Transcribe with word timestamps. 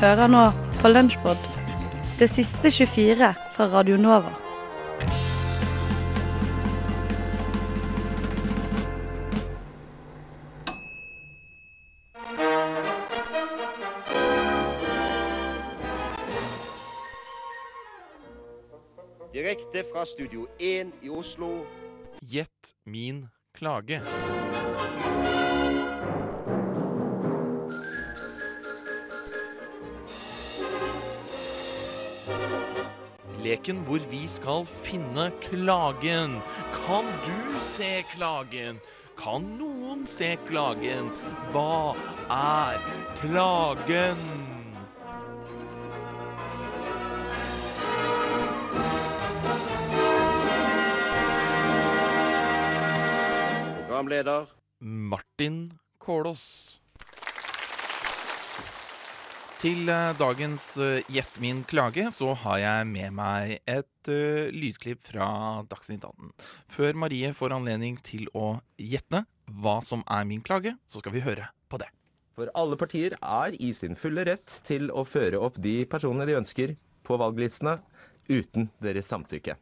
Hører 0.00 0.26
nå 0.26 0.50
på 0.80 0.88
Lunsjpod, 0.88 1.36
det 2.18 2.30
siste 2.30 2.70
24 2.70 3.34
fra 3.56 3.66
Radio 3.72 3.96
Nova. 3.96 4.32
Direkte 19.32 19.84
fra 19.92 20.04
Studio 20.06 20.46
1 20.60 20.92
i 21.02 21.08
Oslo. 21.08 21.64
Gjett 22.20 22.74
min 22.84 23.28
klage. 23.54 24.02
Leken 33.42 33.80
hvor 33.86 33.98
vi 34.10 34.20
skal 34.30 34.66
finne 34.84 35.30
klagen. 35.42 36.36
Kan 36.76 37.08
du 37.24 37.58
se 37.66 38.04
klagen? 38.12 38.78
Kan 39.18 39.48
noen 39.58 40.04
se 40.06 40.36
klagen? 40.46 41.10
Hva 41.50 41.94
er 42.30 42.78
klagen? 43.18 44.22
Programleder 53.88 54.46
Martin 54.78 55.78
Kålås. 55.98 56.81
Til 59.62 59.86
eh, 59.86 60.08
dagens 60.18 60.64
eh, 60.82 61.04
Gjett 61.14 61.36
min 61.38 61.60
klage 61.62 62.08
så 62.10 62.32
har 62.34 62.56
jeg 62.58 62.86
med 62.90 63.14
meg 63.14 63.52
et 63.70 64.10
uh, 64.10 64.48
lydklipp 64.50 65.04
fra 65.06 65.28
Dagsnytt 65.70 66.02
18. 66.02 66.32
Før 66.66 66.98
Marie 66.98 67.30
får 67.30 67.54
anledning 67.54 68.00
til 68.02 68.26
å 68.34 68.56
gjette 68.74 69.20
hva 69.62 69.76
som 69.86 70.02
er 70.10 70.26
min 70.26 70.42
klage, 70.42 70.74
så 70.90 70.98
skal 70.98 71.14
vi 71.14 71.22
høre 71.22 71.46
på 71.70 71.78
det. 71.78 71.86
For 72.34 72.50
alle 72.58 72.80
partier 72.80 73.14
er 73.20 73.54
i 73.54 73.70
sin 73.78 73.94
fulle 73.94 74.26
rett 74.26 74.58
til 74.66 74.90
å 74.90 75.06
føre 75.06 75.38
opp 75.38 75.62
de 75.62 75.84
personene 75.86 76.26
de 76.26 76.40
ønsker 76.40 76.74
på 77.06 77.22
valglistene, 77.22 77.78
uten 78.26 78.66
deres 78.82 79.14
samtykke. 79.14 79.54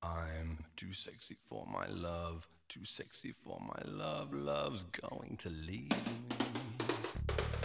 I'm 0.00 0.64
too 0.80 0.96
sexy 0.96 1.36
for 1.44 1.68
my 1.68 1.84
love, 1.92 2.48
too 2.72 2.88
sexy 2.88 3.36
for 3.36 3.60
my 3.60 3.84
love, 3.84 4.32
love's 4.32 4.88
going 5.02 5.36
to 5.44 5.52
leave. 5.52 6.23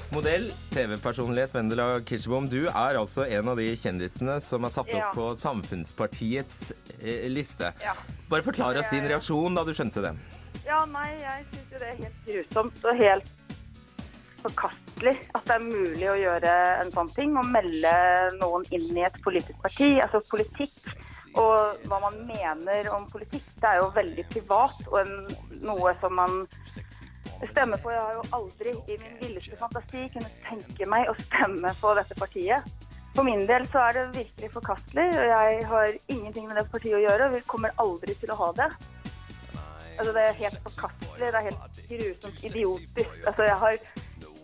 Modell, 0.10 0.48
TV-personlighet 0.74 1.52
Vendela 1.54 2.00
Kirsebom, 2.02 2.48
du 2.50 2.64
er 2.66 2.98
altså 2.98 3.28
en 3.30 3.52
av 3.52 3.60
de 3.60 3.68
kjendisene 3.78 4.40
som 4.42 4.66
er 4.66 4.74
satt 4.74 4.90
opp 4.90 5.04
Ja. 5.04 5.12
på 5.14 5.28
Samfunnspartiets 5.38 6.72
eh, 6.98 7.28
liste. 7.30 7.70
Ja. 7.84 7.94
Bare 8.30 8.42
forklar 8.46 8.80
oss 8.82 8.90
din 8.90 9.06
reaksjon 9.06 9.54
da 9.58 9.64
du 9.68 9.70
skjønte 9.78 10.02
det. 10.08 10.16
Ja, 10.66 10.82
nei, 10.90 11.12
jeg 11.22 11.46
syns 11.52 11.76
jo 11.76 11.82
det 11.84 11.92
er 11.92 12.02
helt 12.02 12.26
grusomt 12.26 12.82
og 12.90 12.98
helt 13.04 13.30
forkastelig 14.40 15.14
at 15.36 15.46
det 15.46 15.56
er 15.60 15.68
mulig 15.68 16.10
å 16.10 16.18
gjøre 16.18 16.56
en 16.82 16.92
sånn 16.96 17.14
ting. 17.14 17.38
Å 17.38 17.46
melde 17.46 17.94
noen 18.40 18.66
inn 18.74 18.90
i 18.98 19.06
et 19.06 19.22
politisk 19.22 19.62
parti. 19.62 19.92
Altså 20.02 20.24
politikk 20.32 20.90
og 21.38 21.86
hva 21.86 22.00
man 22.08 22.18
mener 22.26 22.90
om 22.96 23.06
politikk, 23.12 23.46
det 23.62 23.70
er 23.76 23.84
jo 23.84 23.92
veldig 23.94 24.26
privat 24.34 24.80
og 24.90 25.02
en, 25.04 25.14
noe 25.62 25.94
som 26.02 26.18
man 26.18 26.40
stemmer 27.48 27.80
på. 27.82 27.92
Jeg 27.94 28.02
har 28.04 28.14
jo 28.18 28.24
aldri 28.36 28.76
i 28.76 29.00
min 29.02 29.18
villeste 29.22 29.58
fantasi 29.60 30.06
kunnet 30.14 30.40
tenke 30.46 30.88
meg 30.92 31.10
å 31.10 31.16
stemme 31.24 31.74
på 31.80 31.94
dette 31.98 32.18
partiet. 32.20 32.78
For 33.16 33.26
min 33.26 33.46
del 33.50 33.66
så 33.72 33.82
er 33.88 33.98
det 33.98 34.06
virkelig 34.18 34.52
forkastelig, 34.54 35.08
og 35.18 35.26
jeg 35.32 35.66
har 35.72 35.96
ingenting 36.14 36.48
med 36.48 36.60
det 36.60 36.66
partiet 36.72 37.00
å 37.00 37.04
gjøre. 37.04 37.30
og 37.30 37.48
kommer 37.48 37.82
aldri 37.84 38.16
til 38.22 38.32
å 38.32 38.40
ha 38.44 38.52
det. 38.62 38.70
Altså, 40.00 40.14
det 40.16 40.24
er 40.24 40.38
helt 40.44 40.60
forkastelig. 40.64 41.32
Det 41.32 41.40
er 41.40 41.48
helt 41.50 41.82
grusomt 41.90 42.44
idiotisk. 42.44 43.18
Altså, 43.28 43.44
jeg 43.44 43.58
har 43.66 43.78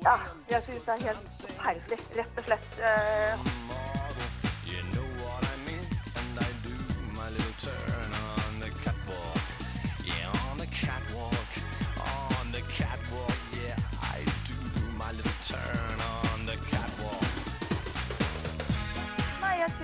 Ja, 0.06 0.18
jeg 0.50 0.62
syns 0.64 0.84
det 0.86 0.94
er 0.94 1.06
helt 1.08 1.30
forferdelig, 1.42 2.00
rett 2.20 2.38
og 2.38 2.50
slett. 2.50 3.85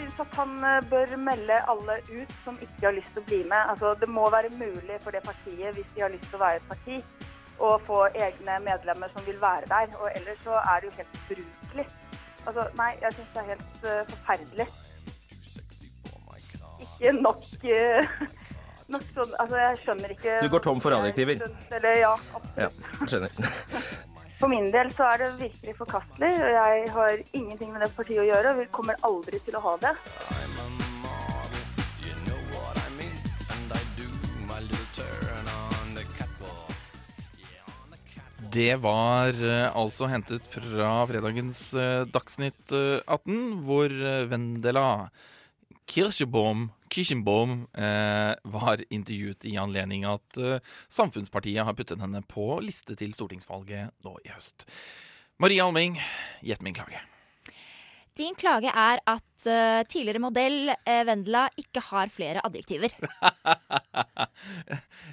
Syns 0.01 0.19
at 0.23 0.37
han 0.39 0.63
eh, 0.65 0.79
bør 0.89 1.11
melde 1.21 1.57
alle 1.69 1.97
ut 2.09 2.31
som 2.45 2.55
ikke 2.57 2.87
har 2.87 2.95
lyst 2.95 3.11
til 3.13 3.21
å 3.21 3.27
bli 3.27 3.41
med. 3.51 3.67
Altså, 3.69 3.91
det 4.01 4.09
må 4.09 4.23
være 4.33 4.49
mulig 4.55 4.97
for 5.03 5.13
det 5.13 5.21
partiet, 5.25 5.75
hvis 5.75 5.91
de 5.93 6.01
har 6.01 6.09
lyst 6.09 6.25
til 6.25 6.39
å 6.39 6.41
være 6.41 6.57
et 6.57 6.69
parti, 6.71 6.97
å 7.61 7.75
få 7.85 7.99
egne 8.17 8.57
medlemmer 8.65 9.11
som 9.13 9.25
vil 9.27 9.37
være 9.43 9.69
der. 9.69 9.93
Og 10.01 10.09
ellers 10.15 10.41
så 10.41 10.57
er 10.57 10.81
det 10.81 10.89
jo 10.89 10.95
helt 10.97 11.19
ubrukelig. 11.19 11.87
Altså, 12.47 12.65
nei, 12.81 12.91
jeg 13.03 13.17
syns 13.19 13.33
det 13.35 13.43
er 13.43 13.49
helt 13.51 13.85
uh, 13.85 14.01
forferdelig. 14.15 14.69
Ikke 16.81 17.11
nok 17.21 17.43
uh, 17.45 18.15
Nok 18.91 19.03
sånn 19.13 19.35
Altså, 19.39 19.57
jeg 19.61 19.77
skjønner 19.83 20.13
ikke 20.15 20.37
Du 20.41 20.49
går 20.55 20.63
tom 20.65 20.81
for 20.83 20.97
adjektiver. 20.97 21.45
Eller 21.77 22.01
ja, 22.01 22.15
Ja, 22.57 22.71
absolutt. 22.97 23.37
skjønner. 23.37 24.07
For 24.41 24.49
min 24.49 24.71
del 24.73 24.87
så 24.89 25.05
er 25.05 25.19
det 25.21 25.27
virkelig 25.37 25.75
forkastelig, 25.77 26.31
og 26.41 26.47
jeg 26.49 26.85
har 26.95 27.19
ingenting 27.37 27.69
med 27.75 27.83
det 27.85 27.91
partiet 27.93 28.23
å 28.23 28.25
gjøre. 28.25 28.55
Vi 28.57 28.63
kommer 28.73 28.97
aldri 29.05 29.37
til 29.45 29.59
å 29.59 29.61
ha 29.67 29.75
det. 29.83 29.91
Det 38.51 38.73
var 38.83 39.37
eh, 39.37 39.69
altså 39.77 40.09
hentet 40.11 40.49
fra 40.51 40.89
fredagens 41.07 41.61
eh, 41.77 42.01
Dagsnytt 42.09 42.73
eh, 42.75 42.97
18, 43.05 43.61
hvor 43.63 43.93
eh, 43.93 44.25
Vendela 44.27 44.87
Kirschbaum, 45.87 46.71
Kirschenbaum 46.91 47.65
eh, 47.71 48.33
var 48.53 48.83
intervjuet 48.91 49.45
i 49.47 49.55
anledning 49.61 50.03
at 50.09 50.41
eh, 50.41 50.59
Samfunnspartiet 50.91 51.63
har 51.67 51.77
puttet 51.77 52.01
henne 52.03 52.23
på 52.27 52.57
liste 52.65 52.97
til 52.99 53.15
stortingsvalget 53.15 53.95
nå 54.05 54.17
i 54.25 54.33
høst. 54.33 54.67
Marie 55.41 55.63
Alming, 55.63 55.95
gjett 56.45 56.61
min 56.65 56.75
klage. 56.75 56.99
Din 58.17 58.35
klage 58.35 58.67
er 58.67 58.99
at 59.07 59.45
uh, 59.47 59.81
tidligere 59.87 60.19
modell 60.19 60.73
uh, 60.73 61.01
Vendela 61.07 61.45
ikke 61.57 61.83
har 61.91 62.11
flere 62.13 62.43
adjektiver. 62.45 62.93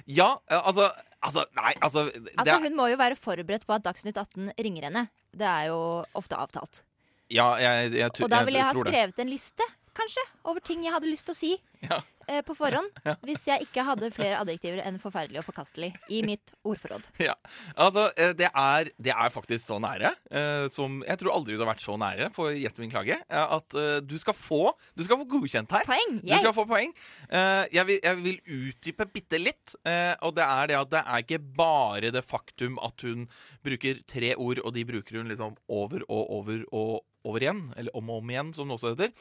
Ja, 0.09 0.39
eh, 0.49 0.57
altså, 0.57 0.87
altså 1.21 1.43
Nei, 1.57 1.73
altså, 1.85 2.05
Altså, 2.09 2.55
Hun 2.63 2.75
må 2.77 2.87
jo 2.89 2.97
være 2.97 3.17
forberedt 3.19 3.65
på 3.67 3.75
at 3.75 3.83
Dagsnytt 3.85 4.17
18 4.17 4.51
ringer 4.57 4.87
henne. 4.87 5.03
Det 5.35 5.45
er 5.45 5.69
jo 5.69 5.79
ofte 6.17 6.37
avtalt. 6.39 6.81
Ja, 7.29 7.51
jeg, 7.61 7.91
jeg, 7.93 8.09
det. 8.09 8.23
Og 8.25 8.31
da 8.31 8.41
ville 8.47 8.61
jeg 8.61 8.69
ha 8.71 8.85
skrevet 8.87 9.21
en 9.21 9.29
liste, 9.29 9.67
kanskje, 9.97 10.23
over 10.45 10.59
ting 10.65 10.83
jeg 10.85 10.93
hadde 10.93 11.09
lyst 11.11 11.25
til 11.29 11.33
å 11.35 11.39
si 11.39 11.51
Ja. 11.81 12.01
eh, 12.27 12.41
på 12.43 12.53
forhånd. 12.57 12.89
Hvis 13.23 13.45
jeg 13.47 13.63
ikke 13.67 13.83
hadde 13.87 14.09
flere 14.11 14.39
adjektiver 14.41 14.81
enn 14.85 14.97
forferdelig 14.99 15.39
og 15.39 15.45
forkastelig 15.47 15.93
i 16.11 16.21
mitt 16.27 16.51
ordforråd. 16.67 17.05
Ja, 17.29 17.35
altså 17.79 18.09
eh, 18.19 18.33
det 18.37 18.49
er, 18.53 18.89
det 18.99 19.13
er 19.15 19.29
faktisk 19.33 19.65
så 19.65 19.79
nære 19.81 20.11
eh, 20.31 20.67
som 20.73 20.99
Jeg 21.07 21.17
tror 21.21 21.33
aldri 21.37 21.55
du 21.55 21.63
har 21.63 21.71
vært 21.71 21.83
så 21.85 21.95
nære 21.99 22.29
for 22.35 22.51
Gjett 22.51 22.77
min 22.83 22.91
klage. 22.91 23.17
eh, 23.29 23.55
at 23.57 23.75
eh, 23.79 23.99
du 24.03 24.17
skal 24.19 24.35
få 24.35 24.73
Du 24.95 25.03
skal 25.07 25.17
få 25.23 25.27
godkjent 25.31 25.71
her. 25.71 25.87
Poeng! 25.87 26.19
Du 26.21 26.35
skal 26.35 26.53
få 26.53 26.67
poeng. 26.69 26.91
Eh, 27.31 27.65
jeg, 27.73 27.85
vil, 27.87 27.99
jeg 28.03 28.21
vil 28.23 28.39
utdype 28.59 29.07
bitte 29.13 29.39
litt. 29.39 29.75
eh, 29.87 30.15
og 30.21 30.35
det 30.35 30.43
er 30.45 30.67
det 30.73 30.79
at 30.81 30.91
det 30.91 31.03
er 31.05 31.23
ikke 31.23 31.39
bare 31.55 32.11
det 32.11 32.25
faktum 32.27 32.77
at 32.83 33.01
hun 33.07 33.27
bruker 33.63 34.03
tre 34.07 34.33
ord, 34.35 34.59
og 34.65 34.73
de 34.75 34.83
bruker 34.87 35.17
hun 35.21 35.29
liksom 35.31 35.55
over 35.69 36.03
og 36.09 36.29
over 36.39 36.63
og 36.75 36.99
over 37.27 37.43
igjen. 37.43 37.61
Eller 37.79 37.95
om 37.97 38.09
og 38.11 38.23
om 38.23 38.31
igjen, 38.33 38.53
som 38.55 38.69
det 38.69 38.77
også 38.77 38.93
heter. 38.93 39.13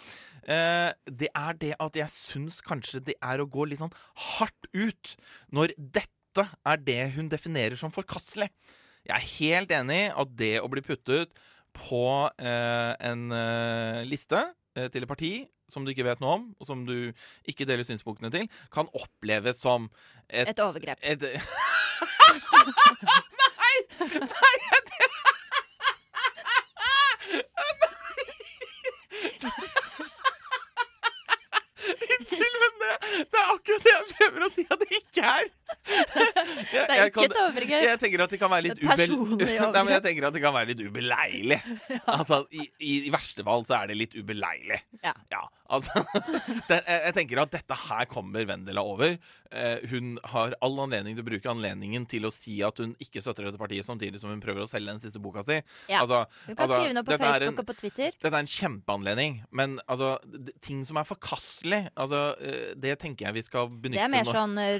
Eh, 0.44 0.90
det 1.22 1.30
er 1.34 1.58
det 1.60 1.74
at 1.82 1.98
jeg 2.02 2.14
syns 2.14 2.60
kanskje 2.64 3.02
det 3.10 3.16
er 3.18 3.42
å 3.42 3.48
gå 3.50 3.68
litt 3.68 3.82
sånn 3.82 3.94
hardt 4.38 4.70
ut 4.72 5.14
når 5.54 5.74
dette 5.78 6.46
er 6.68 6.82
det 6.84 7.00
hun 7.16 7.30
definerer 7.32 7.78
som 7.80 7.94
forkastelig. 7.94 8.50
Jeg 9.08 9.14
er 9.16 9.30
helt 9.38 9.70
enig 9.72 10.00
i 10.06 10.10
at 10.22 10.34
det 10.38 10.56
å 10.60 10.70
bli 10.70 10.84
puttet 10.84 11.32
på 11.78 12.04
eh, 12.40 12.92
en 13.08 13.30
eh, 13.34 14.02
liste 14.08 14.44
til 14.78 15.02
et 15.02 15.10
parti 15.10 15.32
som 15.72 15.84
du 15.84 15.90
ikke 15.92 16.06
vet 16.06 16.20
noe 16.22 16.36
om, 16.38 16.44
og 16.56 16.68
som 16.68 16.84
du 16.86 17.10
ikke 17.50 17.66
deler 17.68 17.84
synspunktene 17.84 18.30
til, 18.32 18.46
kan 18.72 18.88
oppleves 18.96 19.60
som 19.60 19.90
et 20.28 20.48
Et 20.48 20.62
overgrep. 20.64 20.98
Et, 21.02 21.20
nei! 23.42 23.42
Nei! 23.42 23.76
Det... 23.98 24.28
Unnskyld, 32.18 32.58
men 32.64 32.82
det, 32.82 32.92
det 33.32 33.40
er 33.42 33.52
akkurat 33.54 33.86
det 33.86 33.94
jeg 33.94 34.06
prøver 34.14 34.46
å 34.46 34.50
si 34.54 34.66
at 34.68 34.82
det 34.82 34.90
ikke 35.02 35.32
er. 35.36 35.50
Det 35.88 36.82
er 36.84 37.04
ikke 37.08 37.22
kan- 37.22 37.30
et 37.30 37.38
overgrep. 37.42 37.84
Jeg 37.84 38.00
tenker 38.02 38.24
at 38.24 38.32
det 38.32 38.40
kan 38.40 38.52
være 38.52 38.66
litt 38.68 38.82
ubel... 38.82 39.12
Nei, 39.42 40.40
kan 40.48 40.54
være 40.56 40.72
litt 40.72 40.82
ubeleilig. 40.84 41.60
Altså, 42.18 42.42
i, 42.54 42.64
i, 42.82 42.92
I 43.08 43.12
verste 43.12 43.44
fall 43.46 43.64
så 43.68 43.78
er 43.82 43.90
det 43.90 43.96
litt 43.98 44.14
ubeleilig. 44.18 44.78
Ja. 45.04 45.12
altså 45.68 46.02
det, 46.70 46.78
jeg, 46.86 47.12
tenker 47.16 47.42
at 47.42 47.52
dette 47.52 47.76
her 47.88 48.08
kommer 48.10 48.46
Vendela 48.48 48.82
over. 48.86 49.16
Eh, 49.48 49.84
hun 49.92 50.16
har 50.32 50.54
all 50.64 50.80
anledning 50.84 51.16
til 51.16 51.24
å 51.24 51.28
bruke 51.28 51.50
anledningen 51.52 52.04
til 52.10 52.26
å 52.28 52.32
si 52.32 52.58
at 52.64 52.80
hun 52.82 52.94
ikke 53.02 53.22
støtter 53.24 53.48
dette 53.48 53.60
partiet, 53.60 53.86
samtidig 53.86 54.20
som 54.20 54.32
hun 54.32 54.42
prøver 54.44 54.64
å 54.64 54.68
selge 54.70 54.92
den 54.92 55.02
siste 55.04 55.22
boka 55.22 55.44
si. 55.46 55.60
Ja. 55.88 56.02
Altså, 56.02 56.24
Du 56.46 56.52
kan 56.54 56.64
altså, 56.66 56.80
skrive 56.80 56.96
noe 56.96 57.06
på 57.06 57.14
er 57.14 57.18
en- 57.18 57.26
Facebook 57.28 57.62
og 57.64 57.70
på 57.70 57.78
Twitter. 57.82 58.16
dette 58.16 58.32
er 58.34 58.40
en 58.44 58.52
kjempeanledning, 58.54 59.38
men 59.52 59.78
altså, 59.88 60.14
ting 60.64 60.84
som 60.88 61.00
er 61.00 61.08
forkastelig, 61.08 61.82
altså, 61.96 62.22
eh, 62.40 62.74
det 62.76 62.98
tenker 63.04 63.28
jeg 63.28 63.38
vi 63.38 63.46
skal 63.46 63.68
benytte 63.68 64.00
Det 64.00 64.04
er 64.08 64.14
mer 64.16 64.28
når... 64.28 64.40
sånn 64.40 64.58
eh, 64.64 64.78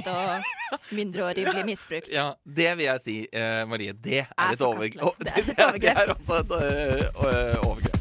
russevoldtekt 0.00 0.50
og 0.72 0.80
mindreårig 0.96 1.46
blir 1.46 1.64
misbrukt. 1.66 2.08
Ja, 2.12 2.32
det 2.44 2.76
vil 2.78 2.84
jeg 2.84 3.00
si, 3.04 3.28
eh, 3.32 3.68
Marie. 3.68 3.92
Det 3.92 4.18
er, 4.18 4.26
Er 4.38 4.52
et 4.52 4.60
overgrep. 4.60 5.02
Oh, 5.02 5.12
Det 5.18 5.28
er 5.28 5.38
et 5.38 5.46
det, 5.82 5.90
er 5.90 6.14
også 6.14 6.34
et 6.34 6.52
øh, 6.52 7.66
overgrep. 7.66 7.96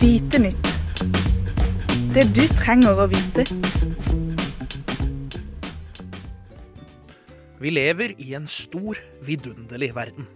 Vite 0.00 0.38
nytt. 0.38 0.68
Det 2.14 2.24
du 2.34 2.44
trenger 2.56 2.98
å 2.98 3.06
vite. 3.10 3.44
Vi 7.58 7.70
lever 7.70 8.14
i 8.22 8.34
en 8.38 8.46
stor, 8.46 8.96
vidunderlig 9.26 9.94
verden. 9.94 10.26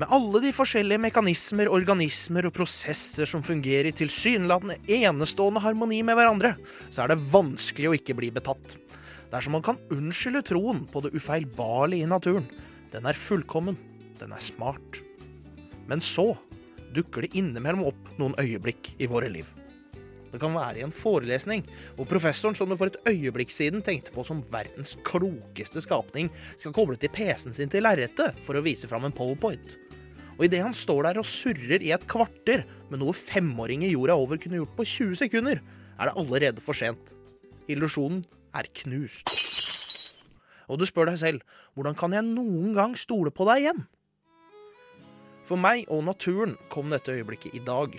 Med 0.00 0.08
alle 0.16 0.40
de 0.40 0.50
forskjellige 0.56 0.96
mekanismer, 1.02 1.68
organismer 1.68 2.46
og 2.48 2.54
prosesser 2.56 3.28
som 3.28 3.42
fungerer 3.44 3.90
i 3.90 3.92
tilsynelatende 3.92 4.78
enestående 4.96 5.60
harmoni 5.60 5.98
med 6.06 6.16
hverandre, 6.16 6.54
så 6.88 7.02
er 7.02 7.12
det 7.12 7.18
vanskelig 7.34 7.90
å 7.90 7.96
ikke 7.98 8.16
bli 8.16 8.30
betatt. 8.32 8.78
Dersom 9.28 9.58
man 9.58 9.66
kan 9.66 9.80
unnskylde 9.92 10.40
troen 10.48 10.86
på 10.88 11.02
det 11.04 11.12
ufeilbarlige 11.12 12.06
i 12.06 12.08
naturen. 12.08 12.46
Den 12.94 13.10
er 13.10 13.18
fullkommen. 13.26 13.76
Den 14.16 14.32
er 14.32 14.40
smart. 14.40 15.02
Men 15.90 16.00
så 16.00 16.30
dukker 16.96 17.26
det 17.26 17.34
innimellom 17.36 17.84
opp 17.92 18.08
noen 18.16 18.38
øyeblikk 18.40 18.94
i 18.96 19.10
våre 19.10 19.28
liv. 19.28 19.52
Det 20.32 20.40
kan 20.40 20.56
være 20.56 20.80
i 20.80 20.86
en 20.86 20.96
forelesning 20.96 21.66
hvor 21.98 22.08
professoren 22.08 22.56
som 22.56 22.72
du 22.72 22.78
for 22.80 22.88
et 22.88 23.12
øyeblikk 23.12 23.52
siden 23.52 23.84
tenkte 23.84 24.14
på 24.16 24.24
som 24.24 24.40
verdens 24.48 24.96
klokeste 25.04 25.84
skapning, 25.84 26.32
skal 26.56 26.72
koble 26.72 26.96
til 26.96 27.12
PC-en 27.12 27.52
sin 27.52 27.68
til 27.68 27.84
lerretet 27.84 28.40
for 28.46 28.56
å 28.56 28.64
vise 28.64 28.88
fram 28.88 29.04
en 29.04 29.16
powerpoint. 29.20 29.76
Og 30.40 30.46
idet 30.46 30.62
han 30.64 30.72
står 30.72 31.04
der 31.04 31.18
og 31.20 31.28
surrer 31.28 31.82
i 31.84 31.90
et 31.92 32.06
kvarter 32.08 32.62
med 32.88 33.02
noe 33.02 33.12
femåring 33.12 33.84
i 33.84 33.92
jorda 33.92 34.16
over 34.16 34.40
kunne 34.40 34.56
gjort 34.56 34.72
på 34.78 34.86
20 34.88 35.18
sekunder, 35.20 35.60
er 36.00 36.08
det 36.08 36.16
allerede 36.16 36.64
for 36.64 36.72
sent. 36.72 37.12
Illusjonen 37.68 38.22
er 38.56 38.70
knust. 38.80 39.28
Og 40.72 40.80
du 40.80 40.86
spør 40.88 41.10
deg 41.10 41.20
selv, 41.20 41.44
hvordan 41.76 41.98
kan 41.98 42.16
jeg 42.16 42.24
noen 42.24 42.72
gang 42.72 42.96
stole 42.96 43.28
på 43.28 43.44
deg 43.50 43.66
igjen? 43.66 43.84
For 45.44 45.60
meg 45.60 45.84
og 45.92 46.06
naturen 46.08 46.56
kom 46.72 46.88
dette 46.88 47.12
øyeblikket 47.12 47.60
i 47.60 47.64
dag. 47.66 47.92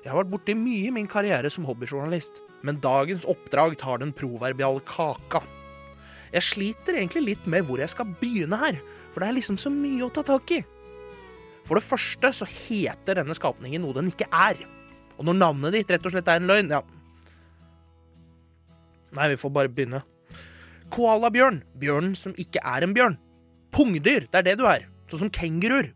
Jeg 0.00 0.08
har 0.08 0.22
vært 0.22 0.32
borti 0.32 0.56
mye 0.56 0.88
i 0.88 0.96
min 0.96 1.10
karriere 1.10 1.52
som 1.52 1.68
hobbyjournalist, 1.68 2.40
men 2.64 2.80
dagens 2.80 3.28
oppdrag 3.28 3.76
tar 3.76 4.00
den 4.00 4.16
proverbiale 4.16 4.80
kaka. 4.88 5.44
Jeg 6.32 6.48
sliter 6.48 6.96
egentlig 6.96 7.26
litt 7.26 7.50
med 7.52 7.68
hvor 7.68 7.84
jeg 7.84 7.92
skal 7.92 8.16
begynne 8.16 8.56
her, 8.56 8.80
for 9.12 9.20
det 9.20 9.28
er 9.28 9.42
liksom 9.42 9.60
så 9.60 9.68
mye 9.68 10.06
å 10.06 10.14
ta 10.14 10.24
tak 10.24 10.56
i. 10.56 10.64
For 11.66 11.78
det 11.78 11.86
første 11.86 12.32
så 12.34 12.48
heter 12.48 13.20
denne 13.20 13.36
skapningen 13.38 13.84
noe 13.84 13.96
den 13.96 14.10
ikke 14.10 14.28
er. 14.30 14.58
Og 15.18 15.26
når 15.28 15.38
navnet 15.38 15.76
ditt 15.76 15.92
rett 15.92 16.06
og 16.08 16.14
slett 16.14 16.30
er 16.30 16.42
en 16.42 16.50
løgn, 16.50 16.72
ja 16.72 16.82
Nei, 19.12 19.26
vi 19.28 19.36
får 19.36 19.50
bare 19.52 19.68
begynne. 19.68 19.98
Koalabjørn. 20.92 21.58
Bjørnen 21.76 22.14
som 22.16 22.32
ikke 22.40 22.62
er 22.64 22.86
en 22.86 22.94
bjørn. 22.96 23.18
Pungdyr. 23.68 24.24
Det 24.24 24.40
er 24.40 24.46
det 24.46 24.54
du 24.56 24.64
er. 24.64 24.86
Sånn 25.10 25.26
som 25.26 25.32
kenguruer. 25.32 25.90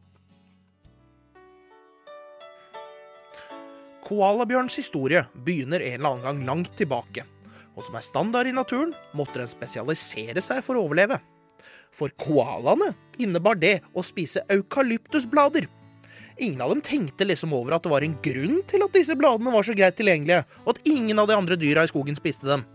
Koalabjørns 4.06 4.76
historie 4.78 5.24
begynner 5.48 5.82
en 5.82 5.96
eller 5.96 6.12
annen 6.12 6.26
gang 6.26 6.42
langt 6.46 6.76
tilbake, 6.78 7.24
og 7.74 7.82
som 7.82 7.96
er 7.98 8.04
standard 8.06 8.46
i 8.46 8.54
naturen, 8.54 8.92
måtte 9.18 9.40
den 9.40 9.50
spesialisere 9.50 10.44
seg 10.44 10.60
for 10.62 10.78
å 10.78 10.84
overleve. 10.84 11.18
For 11.96 12.12
koalaene 12.20 12.92
innebar 13.22 13.56
det 13.60 13.80
å 13.96 14.04
spise 14.04 14.42
eukalyptusblader. 14.52 15.68
Ingen 16.36 16.60
av 16.60 16.74
dem 16.74 16.82
tenkte 16.84 17.24
liksom 17.24 17.54
over 17.56 17.72
at 17.72 17.86
det 17.86 17.92
var 17.92 18.04
en 18.04 18.18
grunn 18.20 18.58
til 18.68 18.84
at 18.84 18.92
disse 18.92 19.16
bladene 19.16 19.54
var 19.54 19.64
så 19.64 19.72
greit 19.76 19.96
tilgjengelige, 19.96 20.42
og 20.66 20.74
at 20.74 20.82
ingen 20.90 21.16
av 21.22 21.30
de 21.30 21.38
andre 21.38 21.56
dyra 21.56 21.86
i 21.86 21.88
skogen 21.88 22.18
spiste 22.18 22.48
dem. 22.50 22.66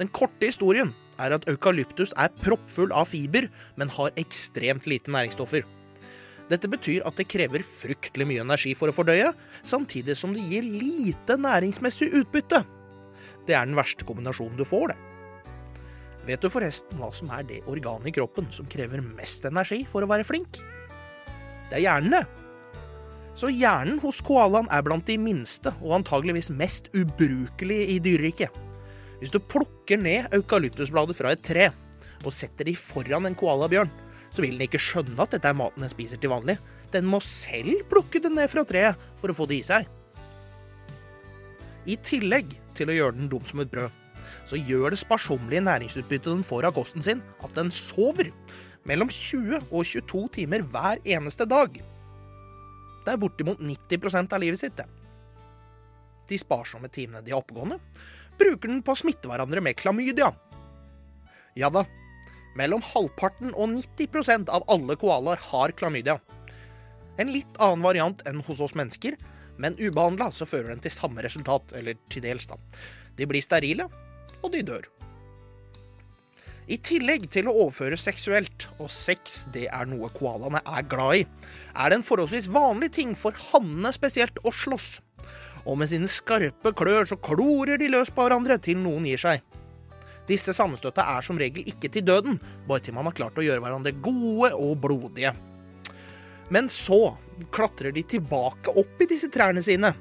Den 0.00 0.10
korte 0.10 0.48
historien 0.48 0.90
er 1.22 1.36
at 1.36 1.46
eukalyptus 1.46 2.10
er 2.18 2.32
proppfull 2.42 2.90
av 2.90 3.12
fiber, 3.12 3.46
men 3.78 3.92
har 3.94 4.10
ekstremt 4.18 4.88
lite 4.90 5.14
næringsstoffer. 5.14 5.62
Dette 6.50 6.68
betyr 6.68 7.06
at 7.06 7.14
det 7.20 7.28
krever 7.30 7.62
fryktelig 7.62 8.26
mye 8.28 8.42
energi 8.42 8.74
for 8.74 8.90
å 8.90 8.96
fordøye, 8.96 9.30
samtidig 9.62 10.18
som 10.18 10.34
det 10.34 10.42
gir 10.50 10.66
lite 10.66 11.38
næringsmessig 11.38 12.10
utbytte. 12.18 12.64
Det 13.46 13.54
er 13.54 13.68
den 13.68 13.78
verste 13.78 14.06
kombinasjonen 14.08 14.58
du 14.58 14.66
får, 14.66 14.90
det. 14.90 15.11
Vet 16.26 16.42
du 16.42 16.50
forresten 16.52 17.00
hva 17.00 17.08
som 17.14 17.32
er 17.34 17.42
det 17.48 17.62
organet 17.70 18.12
i 18.12 18.14
kroppen 18.14 18.46
som 18.54 18.68
krever 18.70 19.02
mest 19.02 19.46
energi 19.48 19.80
for 19.88 20.04
å 20.04 20.10
være 20.10 20.26
flink? 20.26 20.60
Det 21.70 21.80
er 21.80 21.86
hjernen, 21.86 22.14
det. 22.14 22.24
Så 23.34 23.48
hjernen 23.48 23.96
hos 24.02 24.20
koalaen 24.22 24.68
er 24.70 24.84
blant 24.84 25.08
de 25.08 25.16
minste 25.18 25.72
og 25.80 25.96
antageligvis 25.98 26.52
mest 26.54 26.90
ubrukelige 26.92 27.94
i 27.94 27.96
dyreriket. 28.04 28.52
Hvis 29.18 29.32
du 29.32 29.40
plukker 29.40 29.98
ned 29.98 30.34
eukalyptusblader 30.36 31.16
fra 31.16 31.32
et 31.32 31.42
tre 31.46 31.70
og 32.22 32.34
setter 32.34 32.68
de 32.68 32.76
foran 32.78 33.26
en 33.26 33.38
koalabjørn, 33.38 33.90
så 34.32 34.44
vil 34.44 34.54
den 34.54 34.66
ikke 34.68 34.80
skjønne 34.80 35.18
at 35.24 35.34
dette 35.34 35.48
er 35.48 35.58
maten 35.58 35.82
den 35.82 35.90
spiser 35.90 36.20
til 36.20 36.30
vanlig. 36.32 36.58
Den 36.92 37.08
må 37.08 37.18
selv 37.24 37.82
plukke 37.90 38.20
det 38.22 38.30
ned 38.30 38.50
fra 38.52 38.62
treet 38.68 39.00
for 39.18 39.32
å 39.32 39.36
få 39.36 39.48
det 39.50 39.58
i 39.58 39.66
seg. 39.66 39.88
I 41.88 41.98
tillegg 42.04 42.52
til 42.78 42.92
å 42.92 42.96
gjøre 42.96 43.16
den 43.18 43.32
dum 43.32 43.42
som 43.48 43.64
et 43.64 43.72
brød, 43.72 43.90
så 44.48 44.58
gjør 44.58 44.92
det 44.92 45.00
sparsommelige 45.02 45.64
næringsutbyttet 45.66 46.30
den 46.30 46.44
får 46.46 46.68
av 46.68 46.76
kosten 46.76 47.04
sin, 47.04 47.22
at 47.42 47.54
den 47.58 47.72
sover 47.74 48.30
mellom 48.88 49.10
20 49.12 49.60
og 49.70 49.86
22 49.86 50.22
timer 50.38 50.64
hver 50.72 51.02
eneste 51.04 51.46
dag. 51.48 51.78
Det 53.02 53.12
er 53.12 53.20
bortimot 53.20 53.62
90% 53.62 54.34
av 54.34 54.42
livet 54.42 54.60
sitt, 54.60 54.76
det. 54.78 54.86
De 56.30 56.38
sparsomme 56.38 56.90
timene 56.92 57.22
de 57.24 57.34
er 57.34 57.40
oppegående, 57.40 57.80
bruker 58.38 58.70
den 58.70 58.82
på 58.84 58.94
å 58.94 59.00
smitte 59.02 59.28
hverandre 59.30 59.62
med 59.64 59.78
klamydia. 59.78 60.30
Ja 61.58 61.68
da, 61.72 61.84
mellom 62.58 62.84
halvparten 62.84 63.52
og 63.52 63.74
90% 63.74 64.52
av 64.52 64.64
alle 64.72 64.96
koalaer 65.00 65.40
har 65.50 65.74
klamydia. 65.76 66.18
En 67.20 67.32
litt 67.32 67.58
annen 67.60 67.84
variant 67.84 68.22
enn 68.28 68.40
hos 68.46 68.62
oss 68.64 68.76
mennesker, 68.78 69.18
men 69.60 69.76
ubehandla 69.76 70.30
så 70.32 70.48
fører 70.48 70.72
den 70.72 70.82
til 70.82 70.94
samme 70.94 71.24
resultat, 71.24 71.74
eller 71.76 71.98
til 72.10 72.24
dels, 72.24 72.48
da. 72.48 72.56
De 73.18 73.28
blir 73.28 73.44
sterile, 73.44 73.88
og 74.42 74.52
de 74.54 74.64
dør. 74.66 74.88
I 76.70 76.78
tillegg 76.78 77.26
til 77.34 77.48
å 77.50 77.54
overføre 77.64 77.98
seksuelt, 77.98 78.68
og 78.78 78.90
sex 78.94 79.42
det 79.54 79.66
er 79.74 79.88
noe 79.90 80.12
koalaene 80.14 80.60
er 80.62 80.84
glad 80.88 81.22
i, 81.22 81.24
er 81.74 81.90
det 81.90 81.98
en 81.98 82.06
forholdsvis 82.06 82.46
vanlig 82.54 82.92
ting 82.94 83.16
for 83.18 83.36
hannene 83.50 83.90
spesielt 83.94 84.38
å 84.46 84.52
slåss. 84.54 85.00
Og 85.66 85.78
med 85.78 85.90
sine 85.90 86.10
skarpe 86.10 86.72
klør 86.78 87.06
så 87.10 87.18
klorer 87.22 87.78
de 87.78 87.90
løs 87.90 88.10
på 88.14 88.24
hverandre 88.24 88.58
til 88.62 88.78
noen 88.82 89.06
gir 89.10 89.20
seg. 89.20 89.42
Disse 90.28 90.54
sammenstøta 90.54 91.04
er 91.16 91.26
som 91.26 91.38
regel 91.38 91.66
ikke 91.66 91.90
til 91.90 92.06
døden, 92.06 92.38
bare 92.68 92.84
til 92.86 92.94
man 92.94 93.08
har 93.10 93.16
klart 93.18 93.38
å 93.38 93.44
gjøre 93.44 93.62
hverandre 93.64 93.94
gode 94.04 94.52
og 94.54 94.76
blodige. 94.84 95.34
Men 96.52 96.70
så 96.70 97.16
klatrer 97.54 97.94
de 97.94 98.04
tilbake 98.06 98.74
opp 98.78 99.02
i 99.02 99.08
disse 99.10 99.30
trærne 99.32 99.62
sine. 99.64 99.92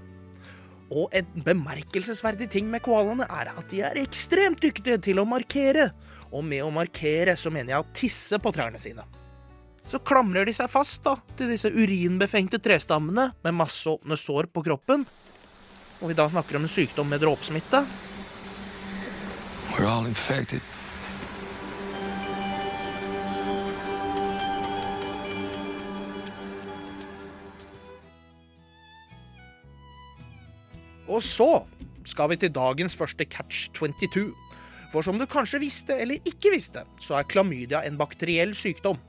Og 0.92 1.14
en 1.16 1.44
bemerkelsesverdig 1.46 2.50
ting 2.52 2.68
med 2.72 2.84
koalaene 2.84 3.28
er 3.32 3.54
at 3.54 3.68
de 3.72 3.80
er 3.88 4.00
ekstremt 4.02 4.60
dyktige 4.64 5.00
til 5.00 5.22
å 5.22 5.28
markere. 5.28 5.90
Og 6.32 6.44
med 6.48 6.66
å 6.66 6.72
markere 6.74 7.38
så 7.40 7.52
mener 7.54 7.76
jeg 7.76 7.84
å 7.84 7.92
tisse 7.96 8.40
på 8.44 8.52
trærne 8.56 8.80
sine. 8.82 9.06
Så 9.88 10.00
klamrer 10.06 10.46
de 10.48 10.54
seg 10.56 10.70
fast 10.72 11.02
da, 11.04 11.16
til 11.40 11.52
disse 11.52 11.72
urinbefengte 11.72 12.60
trestammene 12.64 13.32
med 13.44 13.58
masse 13.58 13.88
åpne 13.90 14.20
sår 14.20 14.52
på 14.54 14.64
kroppen. 14.68 15.08
Og 16.02 16.12
vi 16.12 16.18
da 16.18 16.28
snakker 16.32 16.60
om 16.60 16.68
en 16.68 16.72
sykdom 16.72 17.10
med 17.12 17.24
dråpesmitte. 17.24 17.84
We're 19.72 19.88
all 19.88 20.06
infected. 20.06 20.62
Og 31.12 31.20
så 31.26 31.52
skal 32.08 32.32
vi 32.32 32.40
til 32.42 32.54
dagens 32.56 32.96
første 32.98 33.28
catch 33.28 33.70
22. 33.78 34.32
For 34.92 35.06
som 35.06 35.20
du 35.20 35.28
kanskje 35.30 35.62
visste 35.62 35.96
eller 36.00 36.20
ikke 36.28 36.52
visste, 36.56 36.84
så 37.00 37.20
er 37.20 37.30
klamydia 37.30 37.84
en 37.88 38.00
bakteriell 38.00 38.56
sykdom. 38.58 39.00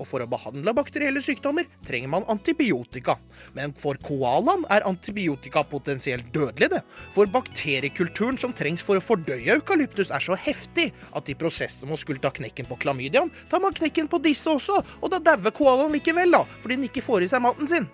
og 0.00 0.06
for 0.08 0.24
å 0.24 0.28
behandle 0.30 0.72
bakterielle 0.72 1.20
sykdommer 1.20 1.66
trenger 1.84 2.08
man 2.08 2.26
antibiotika. 2.32 3.18
Men 3.52 3.74
for 3.76 3.98
koalaen 4.00 4.62
er 4.72 4.86
antibiotika 4.88 5.60
potensielt 5.68 6.30
dødelig, 6.32 6.70
det. 6.72 6.80
For 7.12 7.28
bakteriekulturen 7.28 8.38
som 8.40 8.54
trengs 8.56 8.84
for 8.86 8.96
å 8.96 9.04
fordøye 9.04 9.58
eukalyptus 9.58 10.12
er 10.14 10.24
så 10.24 10.38
heftig 10.40 10.88
at 11.12 11.28
i 11.28 11.36
prosessen 11.36 11.90
med 11.90 11.98
å 11.98 12.00
skulle 12.00 12.22
ta 12.22 12.32
knekken 12.32 12.70
på 12.70 12.78
klamydiaen, 12.80 13.28
tar 13.52 13.60
man 13.60 13.76
knekken 13.76 14.08
på 14.08 14.22
disse 14.24 14.48
også, 14.48 14.80
og 15.02 15.12
da 15.12 15.20
dauer 15.20 15.52
koalaen 15.52 15.92
likevel, 15.92 16.32
da, 16.32 16.46
fordi 16.62 16.80
den 16.80 16.88
ikke 16.88 17.04
får 17.04 17.26
i 17.26 17.30
seg 17.34 17.44
maten 17.44 17.68
sin. 17.68 17.90